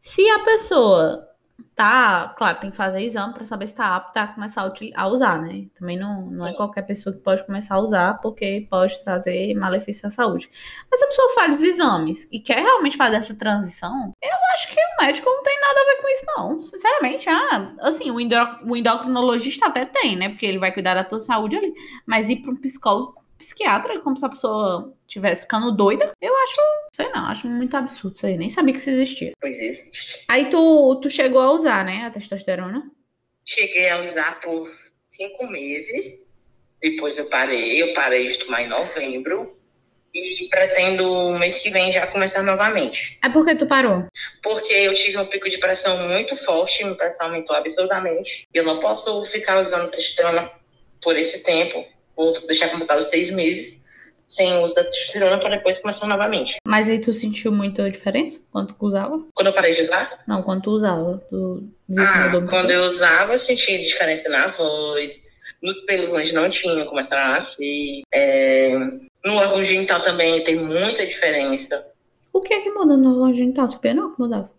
[0.01, 1.30] Se a pessoa
[1.75, 5.09] tá, claro, tem que fazer exame pra saber se tá apta a começar a, a
[5.09, 5.67] usar, né?
[5.75, 6.57] Também não, não é Sim.
[6.57, 10.51] qualquer pessoa que pode começar a usar, porque pode trazer malefício à saúde.
[10.91, 14.69] Mas se a pessoa faz os exames e quer realmente fazer essa transição, eu acho
[14.69, 16.61] que o médico não tem nada a ver com isso, não.
[16.63, 20.29] Sinceramente, ah, assim, o, endro- o endocrinologista até tem, né?
[20.31, 21.73] Porque ele vai cuidar da tua saúde ali.
[22.07, 26.61] Mas ir para um psicólogo, psiquiatra, como se a pessoa estivesse ficando doida, eu acho,
[26.95, 28.37] sei não, acho muito absurdo isso aí.
[28.37, 29.33] Nem sabia que isso existia.
[29.41, 29.85] Pois é.
[30.29, 32.83] Aí tu, tu chegou a usar, né, a testosterona?
[33.47, 34.71] Cheguei a usar por
[35.09, 36.21] cinco meses.
[36.81, 37.83] Depois eu parei.
[37.83, 39.57] Eu parei de tomar em novembro.
[40.13, 43.17] E pretendo mês que vem já começar novamente.
[43.23, 44.07] É porque tu parou?
[44.43, 48.45] Porque eu tive um pico de pressão muito forte, minha pressão aumentou absurdamente.
[48.53, 50.51] Eu não posso ficar usando testosterona
[51.01, 51.87] por esse tempo.
[52.21, 53.81] Vou deixar completado seis meses
[54.29, 56.57] sem uso da testosterona para depois começar novamente.
[56.67, 59.25] Mas aí tu sentiu muita diferença quando tu usava?
[59.35, 61.17] Quando eu parei de usar, Não, quando tu usava.
[61.31, 61.65] Tu
[61.99, 65.19] ah, quando eu usava, eu sentia diferença na voz,
[65.63, 68.03] nos pelos onde não tinha, começaram a nascer.
[68.13, 68.79] É,
[69.25, 71.87] no órgão genital também tem muita diferença.
[72.35, 73.67] O que é que muda no órgão genital?
[73.67, 74.51] Tu sabia não que mudava?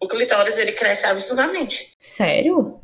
[0.00, 1.94] O clitóris, ele cresce absurdamente.
[2.00, 2.79] Sério?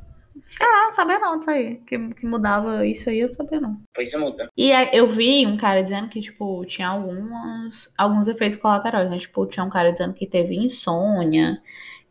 [0.61, 1.77] Ah, não sabia não disso aí.
[1.87, 3.81] Que, que mudava isso aí, eu não sabia não.
[3.95, 4.49] Pois muda.
[4.57, 9.19] E aí, eu vi um cara dizendo que, tipo, tinha algumas, alguns efeitos colaterais, né?
[9.19, 11.61] Tipo, tinha um cara dizendo que teve insônia,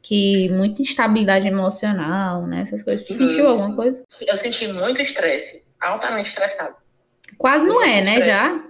[0.02, 2.62] que muita instabilidade emocional, né?
[2.62, 3.06] Essas coisas.
[3.06, 4.04] Tu sentiu alguma coisa?
[4.28, 6.76] Eu senti muito estresse, altamente estressado.
[7.38, 8.22] Quase não é, né?
[8.22, 8.64] Já?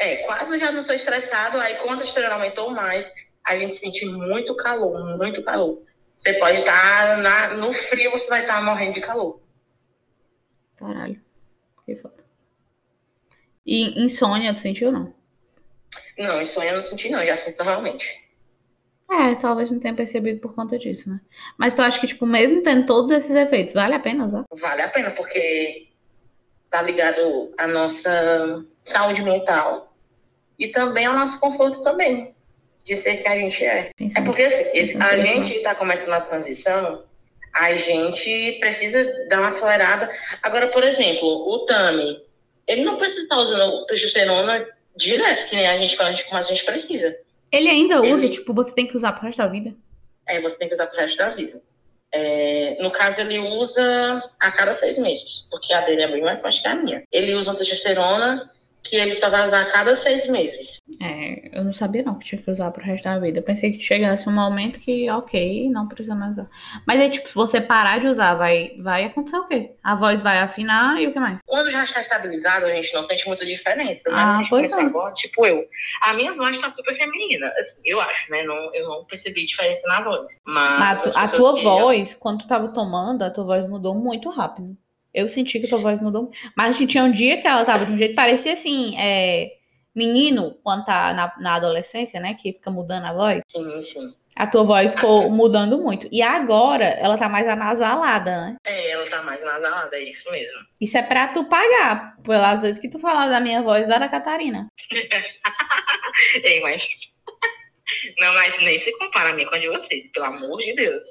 [0.00, 3.12] É, quase já não sou estressado, aí quando o estresse aumentou mais,
[3.46, 5.82] a gente sente muito calor, muito calor.
[6.16, 9.40] Você pode estar na- no frio, você vai estar morrendo de calor.
[10.76, 11.20] Caralho.
[11.84, 12.22] Que foda.
[13.66, 15.14] E insônia, tu sentiu ou não?
[16.18, 18.20] Não, insônia eu não senti não, já sinto realmente.
[19.10, 21.20] É, talvez não tenha percebido por conta disso, né?
[21.58, 24.44] Mas tu acha que, tipo, mesmo tendo todos esses efeitos, vale a pena usar?
[24.52, 25.88] Vale a pena, porque
[26.70, 29.94] tá ligado à nossa saúde mental
[30.58, 32.31] e também ao nosso conforto também,
[32.84, 33.90] de ser que a gente é.
[34.16, 34.64] É porque assim,
[35.00, 37.04] a gente está começando a transição,
[37.52, 40.10] a gente precisa dar uma acelerada.
[40.42, 42.20] Agora, por exemplo, o Tami,
[42.66, 44.66] ele não precisa estar usando testosterona
[44.96, 47.14] direto, que nem a gente, a gente, mas a gente precisa.
[47.50, 49.74] Ele ainda usa, Ele- tipo, você tem que usar pro resto da vida?
[50.28, 51.60] É, você tem que usar pro resto da vida.
[52.14, 56.40] É, no caso, ele usa a cada seis meses, porque a dele é bem mais
[56.42, 57.02] forte que a minha.
[57.10, 58.50] Ele usa uma testosterona
[58.82, 60.78] que ele só vai usar a cada seis meses.
[61.00, 63.38] É, eu não sabia não que tinha que usar pro resto da vida.
[63.38, 66.48] Eu pensei que chegasse um momento que, ok, não precisa mais usar.
[66.86, 69.76] Mas aí, tipo, se você parar de usar, vai, vai acontecer o quê?
[69.82, 71.40] A voz vai afinar e o que mais?
[71.46, 74.02] Quando já está estabilizado, a gente não sente muita diferença.
[74.06, 74.80] Mas Ah, a gente pois é.
[74.80, 75.64] agora, tipo eu.
[76.02, 78.42] A minha voz está super feminina, assim, eu acho, né?
[78.42, 80.30] Não, eu não percebi diferença na voz.
[80.44, 84.28] Mas, Mas as a, tua voz, quando tu tava tomando, a tua voz mudou muito
[84.28, 84.76] rápido.
[85.14, 86.30] Eu senti que a tua voz mudou.
[86.56, 89.52] Mas assim, tinha um dia que ela tava de um jeito, parecia assim, é,
[89.94, 92.34] menino, quando tá na, na adolescência, né?
[92.34, 93.42] Que fica mudando a voz.
[93.48, 94.14] Sim, sim.
[94.34, 96.08] A tua voz ficou mudando muito.
[96.10, 98.56] E agora, ela tá mais anasalada, né?
[98.66, 100.58] É, ela tá mais nasalada, é isso mesmo.
[100.80, 104.08] Isso é pra tu pagar, pelas vezes que tu falava da minha voz da Ana
[104.08, 104.68] Catarina.
[106.44, 106.86] É, mas.
[108.20, 111.08] Não, mas nem se compara a minha com a de vocês, pelo amor de Deus.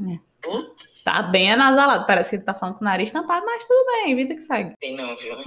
[0.00, 0.18] É.
[0.40, 2.04] Putz, Tá bem anasalado.
[2.04, 4.74] Parece que tu tá falando com o nariz tampado, mas tudo bem, vida que segue.
[4.80, 5.36] tem não, viu?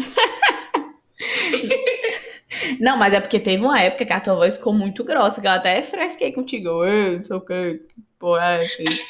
[2.79, 5.47] Não, mas é porque teve uma época que a tua voz ficou muito grossa, que
[5.47, 6.85] eu até fresquei contigo.
[6.85, 9.01] Ei, não sei o que, que porra é essa aí?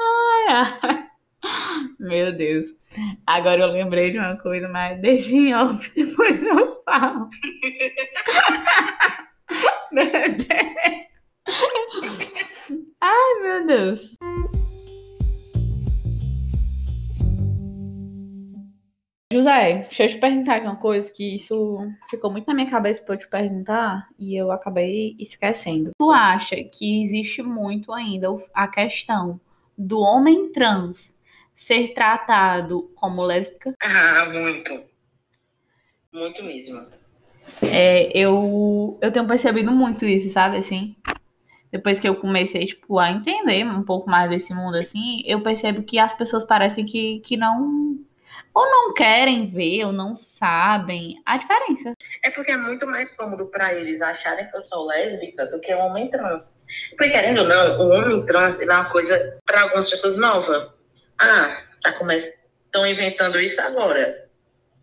[0.00, 1.08] Ai, ai.
[1.98, 2.66] Meu Deus.
[3.26, 7.28] Agora eu lembrei de uma coisa, mas deixa em off, depois eu falo.
[9.90, 10.30] Meu Deus.
[13.00, 14.12] Ai, meu Deus.
[19.32, 21.78] José, deixa eu te perguntar aqui uma coisa que isso
[22.10, 25.92] ficou muito na minha cabeça pra eu te perguntar e eu acabei esquecendo.
[25.96, 29.40] Tu acha que existe muito ainda a questão
[29.78, 31.16] do homem trans
[31.54, 33.74] ser tratado como lésbica?
[33.80, 34.82] Ah, muito.
[36.12, 36.86] Muito mesmo.
[37.62, 40.96] É, eu, eu tenho percebido muito isso, sabe, assim?
[41.72, 45.82] Depois que eu comecei, tipo, a entender um pouco mais desse mundo, assim, eu percebo
[45.82, 47.96] que as pessoas parecem que, que não...
[48.52, 51.92] Ou não querem ver, ou não sabem a diferença.
[52.24, 55.72] É porque é muito mais cômodo pra eles acharem que eu sou lésbica do que
[55.72, 56.52] um homem trans.
[56.90, 60.74] Porque, querendo ou não, o homem trans é uma coisa, pra algumas pessoas, nova.
[61.20, 61.92] Ah, tá
[62.70, 64.29] estão inventando isso agora.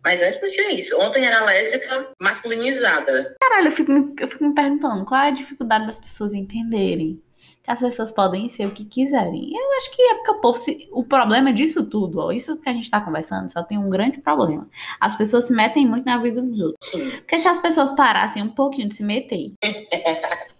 [0.04, 0.96] Mas antes não tinha isso.
[0.98, 3.34] Ontem era lésbica masculinizada.
[3.40, 7.20] Caralho, eu fico, me- eu fico me perguntando qual é a dificuldade das pessoas entenderem
[7.62, 9.52] que as pessoas podem ser o que quiserem.
[9.54, 10.88] Eu acho que é porque o povo se...
[10.90, 14.18] O problema disso tudo, ó, isso que a gente tá conversando, só tem um grande
[14.20, 14.66] problema.
[14.98, 16.90] As pessoas se metem muito na vida dos outros.
[16.90, 17.10] Sim.
[17.10, 19.52] Porque se as pessoas parassem um pouquinho de se meter.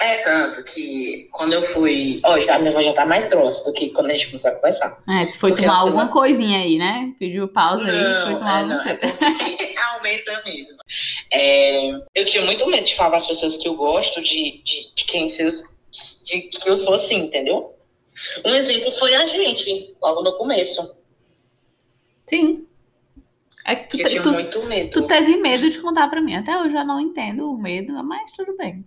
[0.00, 2.20] É tanto que quando eu fui.
[2.24, 4.50] Ó, já, a minha voz já tá mais grossa do que quando a gente começou
[4.50, 5.02] a conversar.
[5.08, 7.12] É, tu foi Porque tomar alguma não- coisinha aí, né?
[7.18, 9.16] Pediu pausa aí, Não, foi tomar é, não, alguma é coisa.
[9.18, 10.76] porque aumenta mesmo.
[11.30, 14.94] É, eu tinha muito medo de falar para as pessoas que eu gosto de, de,
[14.94, 15.62] de quem seus,
[16.24, 17.74] de que eu sou assim, entendeu?
[18.46, 20.94] Um exemplo foi a gente, logo no começo.
[22.26, 22.66] Sim.
[23.64, 24.90] É que tu, Que eu te- tu, muito medo.
[24.92, 26.34] tu teve medo de contar pra mim.
[26.34, 28.84] Até hoje eu não entendo o medo, mas tudo bem.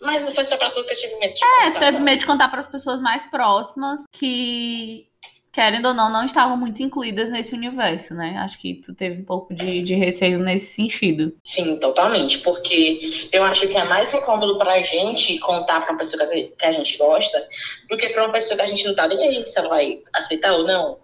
[0.00, 2.04] Mas não foi só pra tudo que eu tive medo de É, contar, teve não.
[2.04, 5.08] medo de contar para as pessoas mais próximas que,
[5.52, 8.36] querendo ou não, não estavam muito incluídas nesse universo, né?
[8.38, 11.34] Acho que tu teve um pouco de, de receio nesse sentido.
[11.44, 12.38] Sim, totalmente.
[12.38, 16.72] Porque eu acho que é mais incômodo pra gente contar pra uma pessoa que a
[16.72, 17.48] gente gosta
[17.88, 20.02] do que pra uma pessoa que a gente não tá nem aí se ela vai
[20.14, 20.98] aceitar ou não.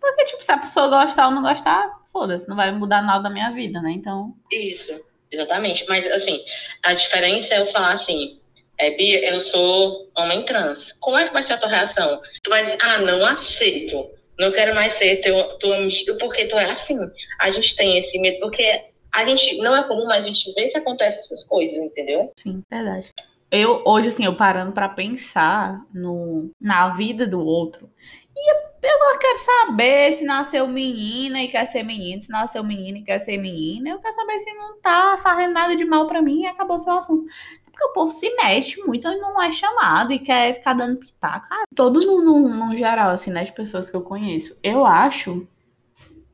[0.00, 3.30] Porque, tipo, se a pessoa gostar ou não gostar, foda-se, não vai mudar nada da
[3.30, 3.92] minha vida, né?
[3.92, 4.92] Então, Isso,
[5.32, 5.84] exatamente.
[5.88, 6.44] Mas, assim,
[6.82, 8.38] a diferença é eu falar assim,
[8.78, 10.92] é, Bia, eu sou homem trans.
[11.00, 12.20] Como é que vai ser a tua reação?
[12.42, 14.10] Tu vai dizer, ah, não aceito.
[14.38, 16.98] Não quero mais ser teu, tua amiga porque tu é assim.
[17.40, 20.68] A gente tem esse medo, porque a gente não é comum, mas a gente vê
[20.68, 22.32] que acontece essas coisas, entendeu?
[22.36, 23.10] Sim, verdade.
[23.50, 27.90] Eu, hoje, assim, eu parando para pensar no, na vida do outro,
[28.34, 32.98] e eu não quero saber se nasceu menina e quer ser menino, se nasceu menino
[32.98, 33.90] e quer ser menina.
[33.90, 36.78] Eu quero saber se não tá fazendo nada de mal para mim e acabou o
[36.78, 37.26] seu assunto.
[37.64, 41.46] Porque o povo se mexe muito e não é chamado e quer ficar dando pitaco.
[41.50, 44.58] Ah, todo no, no, no, geral, assim, né, de pessoas que eu conheço.
[44.62, 45.46] Eu acho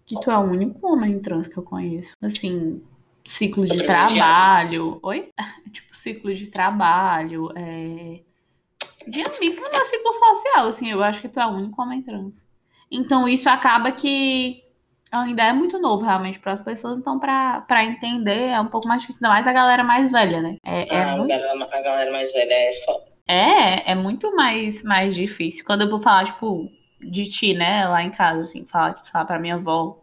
[0.07, 2.15] que tu é o único homem trans que eu conheço.
[2.21, 2.83] Assim,
[3.25, 4.99] ciclo de trabalho.
[5.03, 5.29] Oi?
[5.71, 8.21] tipo, ciclo de trabalho, é...
[9.09, 12.03] de amigo no meu ciclo social, assim, eu acho que tu é o único homem
[12.03, 12.49] trans.
[12.91, 14.63] Então isso acaba que
[15.13, 19.01] ainda é muito novo realmente para as pessoas, então para entender é um pouco mais
[19.01, 20.57] difícil, ainda mais a galera mais velha, né?
[20.65, 21.33] É, é ah, muito...
[21.33, 23.09] a galera mais velha é foda.
[23.27, 25.63] É, é muito mais, mais difícil.
[25.65, 29.27] Quando eu vou falar, tipo, de ti, né, lá em casa, assim, falar, tipo, falar
[29.27, 30.03] pra minha avó,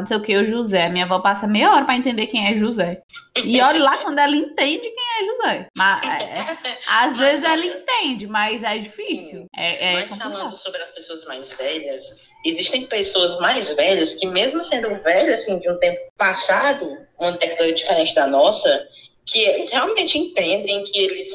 [0.00, 0.88] não sei o que, o José.
[0.88, 3.02] Minha avó passa meia hora para entender quem é José.
[3.44, 5.68] E olha lá quando ela entende quem é José.
[5.76, 9.46] Mas, é, às vezes ela entende, mas é difícil.
[9.54, 12.02] É, é mas falando sobre as pessoas mais velhas,
[12.44, 17.72] existem pessoas mais velhas que, mesmo sendo velhas, assim, de um tempo passado, uma década
[17.72, 18.88] diferente da nossa,
[19.26, 21.28] que eles realmente entendem, que eles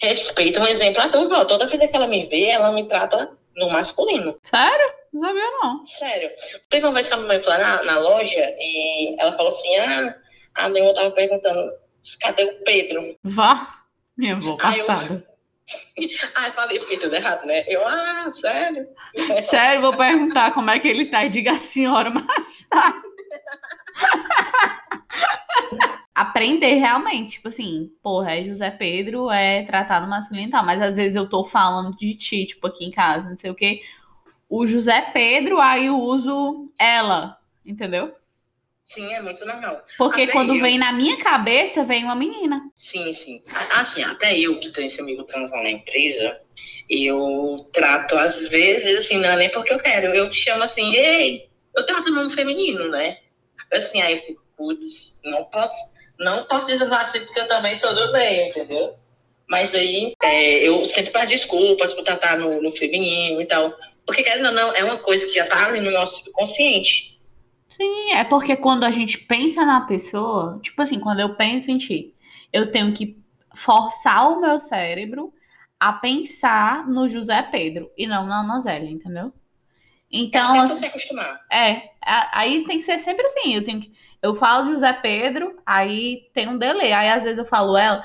[0.00, 0.62] respeitam.
[0.62, 4.36] Um exemplo, a toda vida que ela me vê, ela me trata no masculino.
[4.42, 5.03] Sério?
[5.14, 5.86] Não sabia, não.
[5.86, 6.28] Sério.
[6.68, 9.76] Teve uma vez que a mamãe foi lá na, na loja e ela falou assim:
[9.76, 10.16] ah,
[10.56, 11.72] a Neuma tava perguntando
[12.20, 13.16] cadê o Pedro?
[13.22, 13.84] Vá,
[14.16, 15.24] minha avó passada.
[16.34, 17.64] Ah, eu falei, fiquei tudo errado, né?
[17.66, 18.86] Eu, ah, sério?
[19.42, 22.98] Sério, vou perguntar como é que ele tá e diga a senhora mais tarde.
[26.14, 30.96] Aprender realmente, tipo assim, porra, é José Pedro, é tratado masculino e tal, mas às
[30.96, 33.80] vezes eu tô falando de ti, tipo, aqui em casa, não sei o quê
[34.48, 38.14] o José Pedro, aí eu uso ela, entendeu?
[38.84, 39.82] Sim, é muito normal.
[39.96, 40.60] Porque até quando eu...
[40.60, 42.60] vem na minha cabeça, vem uma menina.
[42.76, 43.42] Sim, sim.
[43.72, 46.38] Assim, até eu que tenho esse amigo trans na empresa,
[46.88, 50.94] eu trato às vezes, assim, não é nem porque eu quero, eu te chamo assim,
[50.94, 53.18] ei, eu trato no feminino, né?
[53.72, 55.74] Assim, aí eu fico, putz, não posso,
[56.18, 58.94] não posso dizer assim porque eu também sou do bem, entendeu?
[59.48, 63.74] Mas aí é, eu sempre peço desculpas por tratar no, no feminino e tal.
[64.06, 67.20] Porque, querendo ou não, é uma coisa que já está ali no nosso subconsciente.
[67.68, 71.78] Sim, é porque quando a gente pensa na pessoa, tipo assim, quando eu penso em
[71.78, 72.14] ti,
[72.52, 73.18] eu tenho que
[73.54, 75.32] forçar o meu cérebro
[75.80, 79.32] a pensar no José Pedro e não na Nozélia, entendeu?
[80.10, 81.40] Então, é, assim, se acostumar.
[81.50, 81.90] É,
[82.32, 83.92] aí tem que ser sempre assim, eu tenho que
[84.24, 86.94] eu falo José Pedro, aí tem um delay.
[86.94, 88.02] Aí às vezes eu falo ela.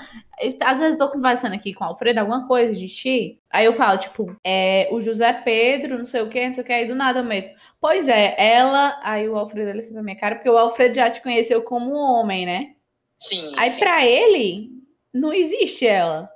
[0.61, 3.39] Às vezes eu tô conversando aqui com o Alfredo, alguma coisa de ti.
[3.49, 6.65] Aí eu falo, tipo, é, o José Pedro, não sei o que, não sei o
[6.65, 6.73] que.
[6.73, 7.57] Aí do nada eu meto.
[7.79, 8.99] Pois é, ela.
[9.01, 11.95] Aí o Alfredo olha assim pra minha cara, porque o Alfredo já te conheceu como
[11.95, 12.75] homem, né?
[13.17, 13.53] Sim.
[13.55, 13.79] Aí sim.
[13.79, 14.71] pra ele,
[15.13, 16.29] não existe ela.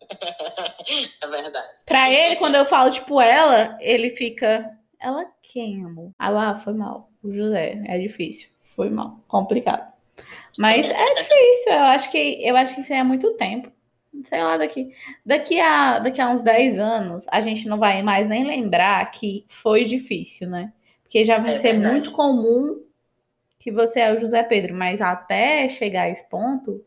[1.22, 1.68] é verdade.
[1.86, 4.68] Pra ele, quando eu falo, tipo, ela, ele fica.
[5.00, 6.10] Ela quem, amor?
[6.18, 7.12] Ah, foi mal.
[7.22, 8.50] O José, é difícil
[8.80, 9.92] foi mal, complicado.
[10.56, 13.70] Mas é difícil, eu acho que eu acho que isso é muito tempo.
[14.24, 14.90] Sei lá, daqui,
[15.24, 19.44] daqui, a, daqui a uns 10 anos, a gente não vai mais nem lembrar que
[19.48, 20.72] foi difícil, né?
[21.02, 21.92] Porque já vai é ser verdade.
[21.92, 22.82] muito comum
[23.58, 26.82] que você é o José Pedro, mas até chegar a esse ponto,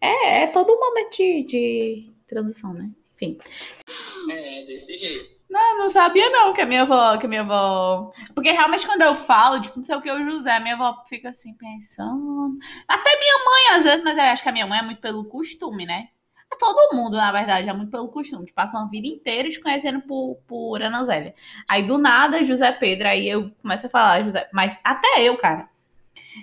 [0.00, 2.90] é, é todo um momento de, de transição, né?
[3.14, 3.38] Enfim.
[4.28, 5.37] É, desse jeito.
[5.48, 8.12] Não, não sabia não que a minha avó, que a minha avó.
[8.34, 11.02] Porque realmente quando eu falo, tipo, não sei o que, o José, a minha avó
[11.08, 12.58] fica assim pensando.
[12.86, 15.24] Até minha mãe, às vezes, mas eu acho que a minha mãe é muito pelo
[15.24, 16.08] costume, né?
[16.52, 18.44] É todo mundo, na verdade, é muito pelo costume.
[18.44, 21.34] Tipo, passa uma vida inteira te conhecendo por, por Ana Zélia.
[21.68, 24.48] Aí do nada, José Pedro, aí eu começo a falar, José.
[24.52, 25.68] Mas até eu, cara.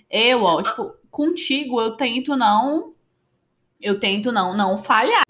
[0.10, 2.94] Eu, ó, tipo, contigo eu tento não.
[3.80, 5.26] Eu tento não, não falhar.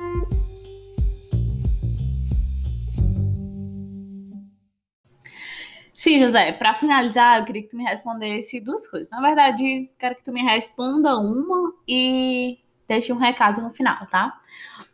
[5.96, 9.10] Sim, José, para finalizar, eu queria que tu me respondesse duas coisas.
[9.10, 14.42] Na verdade, quero que tu me responda uma e deixe um recado no final, tá?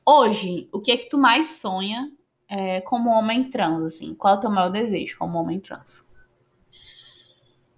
[0.06, 2.12] Hoje, o que é que tu mais sonha
[2.48, 4.14] é, como homem trans, assim?
[4.14, 6.06] Qual é o teu maior desejo como homem trans?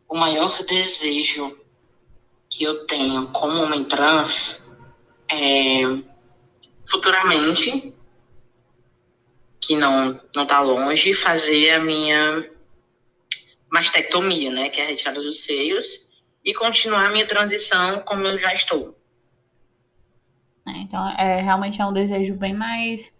[0.10, 1.58] O maior desejo
[2.50, 4.62] que eu tenho como homem trans
[5.32, 5.82] é
[6.90, 7.96] futuramente,
[9.62, 12.53] que não, não tá longe, fazer a minha
[13.74, 16.00] mastectomia, né, que é a retirada dos seios,
[16.46, 18.96] e continuar a minha transição como eu já estou.
[20.68, 23.12] É, então, é realmente é um desejo bem mais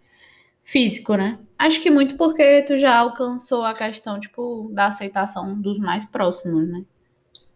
[0.62, 1.38] físico, né?
[1.58, 6.68] Acho que muito porque tu já alcançou a questão, tipo, da aceitação dos mais próximos,
[6.68, 6.84] né?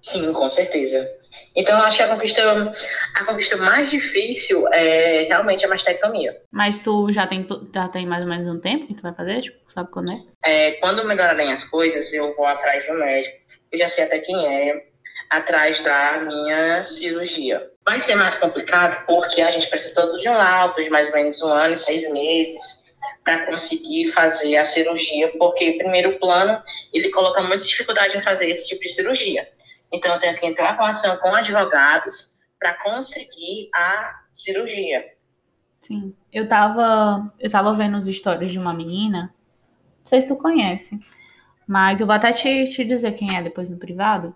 [0.02, 1.08] Sim, com certeza.
[1.54, 2.72] Então, eu acho que a conquista,
[3.14, 6.40] a conquista mais difícil é realmente a mastectomia.
[6.52, 9.40] Mas tu já tem, já tem mais ou menos um tempo que tu vai fazer?
[9.42, 10.22] Tipo, sabe quando é?
[10.44, 13.36] é quando melhorarem as coisas, eu vou atrás de um médico.
[13.72, 14.86] Eu já sei até quem é,
[15.30, 17.70] atrás da minha cirurgia.
[17.84, 21.14] Vai ser mais complicado porque a gente precisa todo de um laudo de mais ou
[21.14, 22.78] menos um ano e seis meses
[23.24, 26.62] para conseguir fazer a cirurgia, porque primeiro plano
[26.92, 29.46] ele coloca muita dificuldade em fazer esse tipo de cirurgia.
[29.92, 35.04] Então, eu tenho que entrar com ação com advogados para conseguir a cirurgia.
[35.80, 36.14] Sim.
[36.32, 39.34] Eu tava, eu tava vendo os stories de uma menina,
[39.98, 40.98] não sei se tu conhece,
[41.66, 44.34] mas eu vou até te, te dizer quem é depois no privado,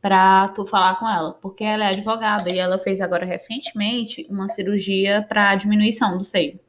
[0.00, 4.48] pra tu falar com ela, porque ela é advogada e ela fez agora recentemente uma
[4.48, 6.60] cirurgia para diminuição do seio.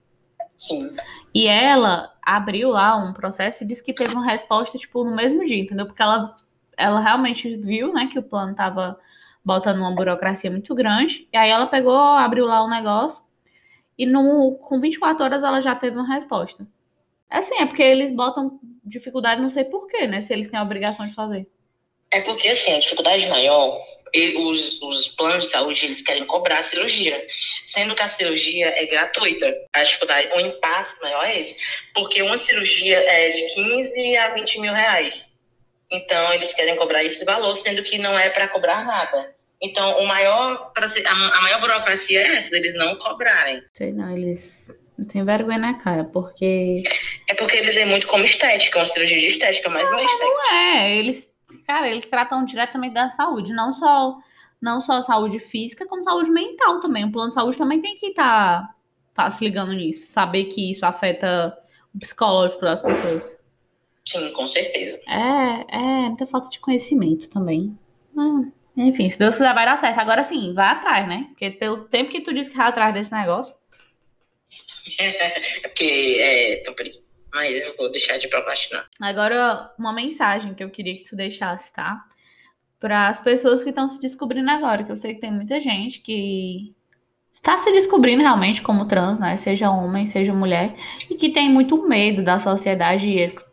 [0.57, 0.95] Sim.
[1.33, 5.43] E ela abriu lá um processo e disse que teve uma resposta, tipo, no mesmo
[5.43, 5.85] dia, entendeu?
[5.85, 6.35] Porque ela
[6.77, 8.97] ela realmente viu, né, que o plano tava
[9.43, 11.27] botando uma burocracia muito grande.
[11.33, 13.23] E aí ela pegou, abriu lá o negócio
[13.97, 16.67] e no, com 24 horas ela já teve uma resposta.
[17.29, 20.21] É assim, é porque eles botam dificuldade, não sei porquê, né?
[20.21, 21.47] Se eles têm a obrigação de fazer.
[22.11, 23.81] É porque, assim, a dificuldade maior,
[24.37, 27.25] os, os planos de saúde, eles querem cobrar a cirurgia.
[27.65, 29.53] Sendo que a cirurgia é gratuita.
[29.73, 31.57] A dificuldade, o impasse maior é esse.
[31.93, 35.36] Porque uma cirurgia é de 15 a 20 mil reais.
[35.91, 39.35] Então, eles querem cobrar esse valor, sendo que não é para cobrar nada.
[39.61, 43.63] Então, o maior, a maior burocracia é essa, deles não cobrarem.
[43.73, 44.67] Sei não, eles
[44.97, 46.83] não têm vergonha na cara, porque.
[47.27, 50.05] É porque eles veem muito como estética, uma cirurgia de estética, mas não, não é
[50.05, 50.25] estética.
[50.25, 51.35] Não é, eles,
[51.65, 54.15] cara, eles tratam diretamente da saúde, não só,
[54.61, 57.05] não só saúde física, como saúde mental também.
[57.05, 58.61] O plano de saúde também tem que estar
[59.13, 61.57] tá, tá se ligando nisso, saber que isso afeta
[61.95, 63.35] o psicológico das pessoas.
[64.07, 64.99] Sim, com certeza.
[65.07, 67.77] É, é muita falta de conhecimento também.
[68.77, 69.99] É, enfim, se Deus quiser vai dar certo.
[69.99, 71.25] Agora sim, vai atrás, né?
[71.29, 73.53] Porque pelo tempo que tu disse que vai atrás desse negócio.
[74.99, 76.63] é porque é,
[77.33, 78.87] mas eu vou deixar de procrastinar.
[79.01, 82.03] Agora, uma mensagem que eu queria que tu deixasse, tá?
[82.79, 85.99] Para as pessoas que estão se descobrindo agora, que eu sei que tem muita gente
[85.99, 86.73] que
[87.31, 89.35] está se descobrindo realmente como trans, né?
[89.37, 90.75] Seja homem, seja mulher,
[91.09, 93.07] e que tem muito medo da sociedade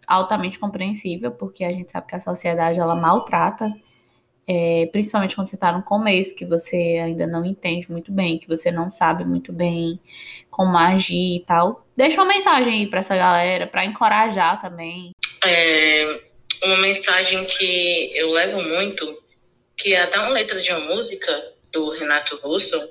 [0.07, 3.73] altamente compreensível, porque a gente sabe que a sociedade ela maltrata,
[4.47, 8.49] é, principalmente quando você está no começo, que você ainda não entende muito bem, que
[8.49, 9.99] você não sabe muito bem
[10.51, 11.87] como agir e tal.
[11.97, 15.13] Deixa uma mensagem aí para essa galera, para encorajar também.
[15.45, 16.21] É
[16.63, 19.23] uma mensagem que eu levo muito,
[19.77, 22.91] que é até uma letra de uma música do Renato Russo,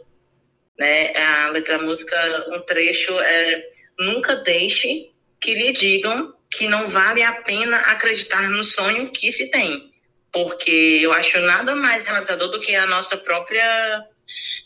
[0.78, 1.16] né?
[1.16, 2.16] A letra da música,
[2.50, 8.64] um trecho é nunca deixe que lhe digam que não vale a pena acreditar no
[8.64, 9.92] sonho que se tem.
[10.32, 14.04] Porque eu acho nada mais realizador do que a nossa própria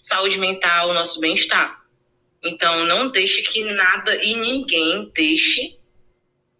[0.03, 1.81] saúde mental, o nosso bem-estar.
[2.43, 5.77] Então, não deixe que nada e ninguém deixe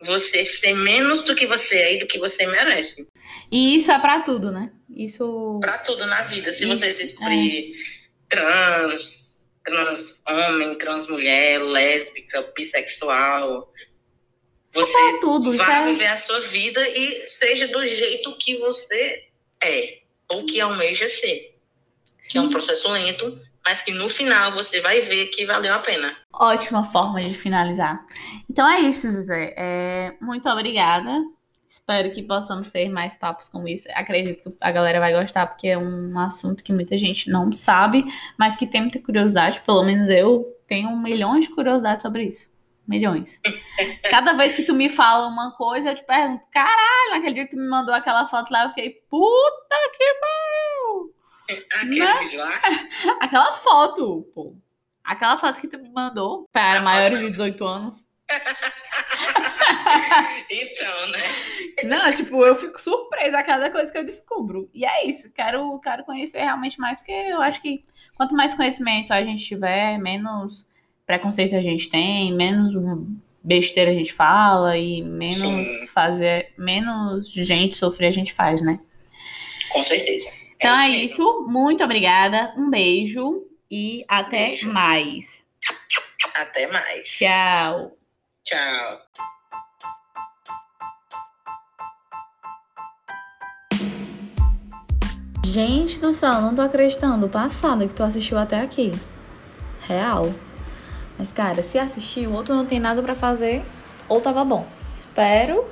[0.02, 3.08] você ser menos do que você é e do que você merece.
[3.52, 4.72] E isso é para tudo, né?
[4.90, 5.60] Isso.
[5.62, 6.52] Para tudo na vida.
[6.52, 8.36] Se isso, você se descobrir é.
[8.36, 9.02] trans,
[9.64, 13.72] trans homem, trans mulher, lésbica, bissexual,
[14.72, 15.92] você tudo, vai é...
[15.92, 19.28] viver a sua vida e seja do jeito que você
[19.64, 20.00] é,
[20.30, 21.56] ou que almeja ser.
[22.22, 22.30] Sim.
[22.30, 25.80] Que é um processo lento, mas que no final você vai ver que valeu a
[25.80, 26.16] pena.
[26.34, 28.06] Ótima forma de finalizar.
[28.50, 29.54] Então é isso, José.
[29.58, 31.24] É, muito obrigada.
[31.68, 33.88] Espero que possamos ter mais papos como isso.
[33.94, 38.06] Acredito que a galera vai gostar, porque é um assunto que muita gente não sabe,
[38.38, 39.62] mas que tem muita curiosidade.
[39.66, 42.57] Pelo menos eu tenho um milhão de curiosidades sobre isso
[42.88, 43.40] milhões.
[44.10, 47.52] Cada vez que tu me fala uma coisa, eu te pergunto, caralho, naquele dia que
[47.52, 51.14] tu me mandou aquela foto lá, eu fiquei, puta que pariu!
[51.50, 52.14] Aquele né?
[53.22, 54.56] Aquela foto, pô.
[55.04, 58.08] Aquela foto que tu me mandou para maiores de 18 anos.
[60.50, 61.24] então, né?
[61.86, 64.70] Não, tipo, eu fico surpresa a cada coisa que eu descubro.
[64.74, 67.86] E é isso, quero, quero conhecer realmente mais, porque eu acho que
[68.18, 70.67] quanto mais conhecimento a gente tiver, menos
[71.08, 72.76] preconceito a gente tem, menos
[73.42, 75.88] besteira a gente fala e menos Sim.
[75.88, 78.78] fazer, menos gente sofrer a gente faz, né?
[79.70, 80.28] Com certeza.
[80.58, 81.48] Então é, é isso.
[81.48, 82.54] Muito obrigada.
[82.58, 83.42] Um beijo
[83.72, 84.74] e até beijo.
[84.74, 85.44] mais.
[86.36, 87.08] Até mais.
[87.08, 87.98] Tchau.
[88.44, 89.00] Tchau.
[95.46, 97.30] Gente do céu, não tô acreditando.
[97.30, 98.92] Passada que tu assistiu até aqui.
[99.88, 100.47] Real.
[101.18, 103.64] Mas, cara, se assistiu, ou tu não tem nada para fazer,
[104.08, 104.66] ou tava bom.
[104.96, 105.66] Espero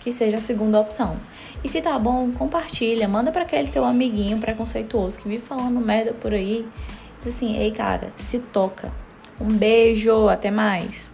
[0.00, 1.16] que seja a segunda opção.
[1.62, 6.12] E se tá bom, compartilha, manda para aquele teu amiguinho preconceituoso que vive falando merda
[6.12, 6.66] por aí.
[7.20, 8.92] Diz assim, ei cara, se toca.
[9.40, 11.10] Um beijo, até mais.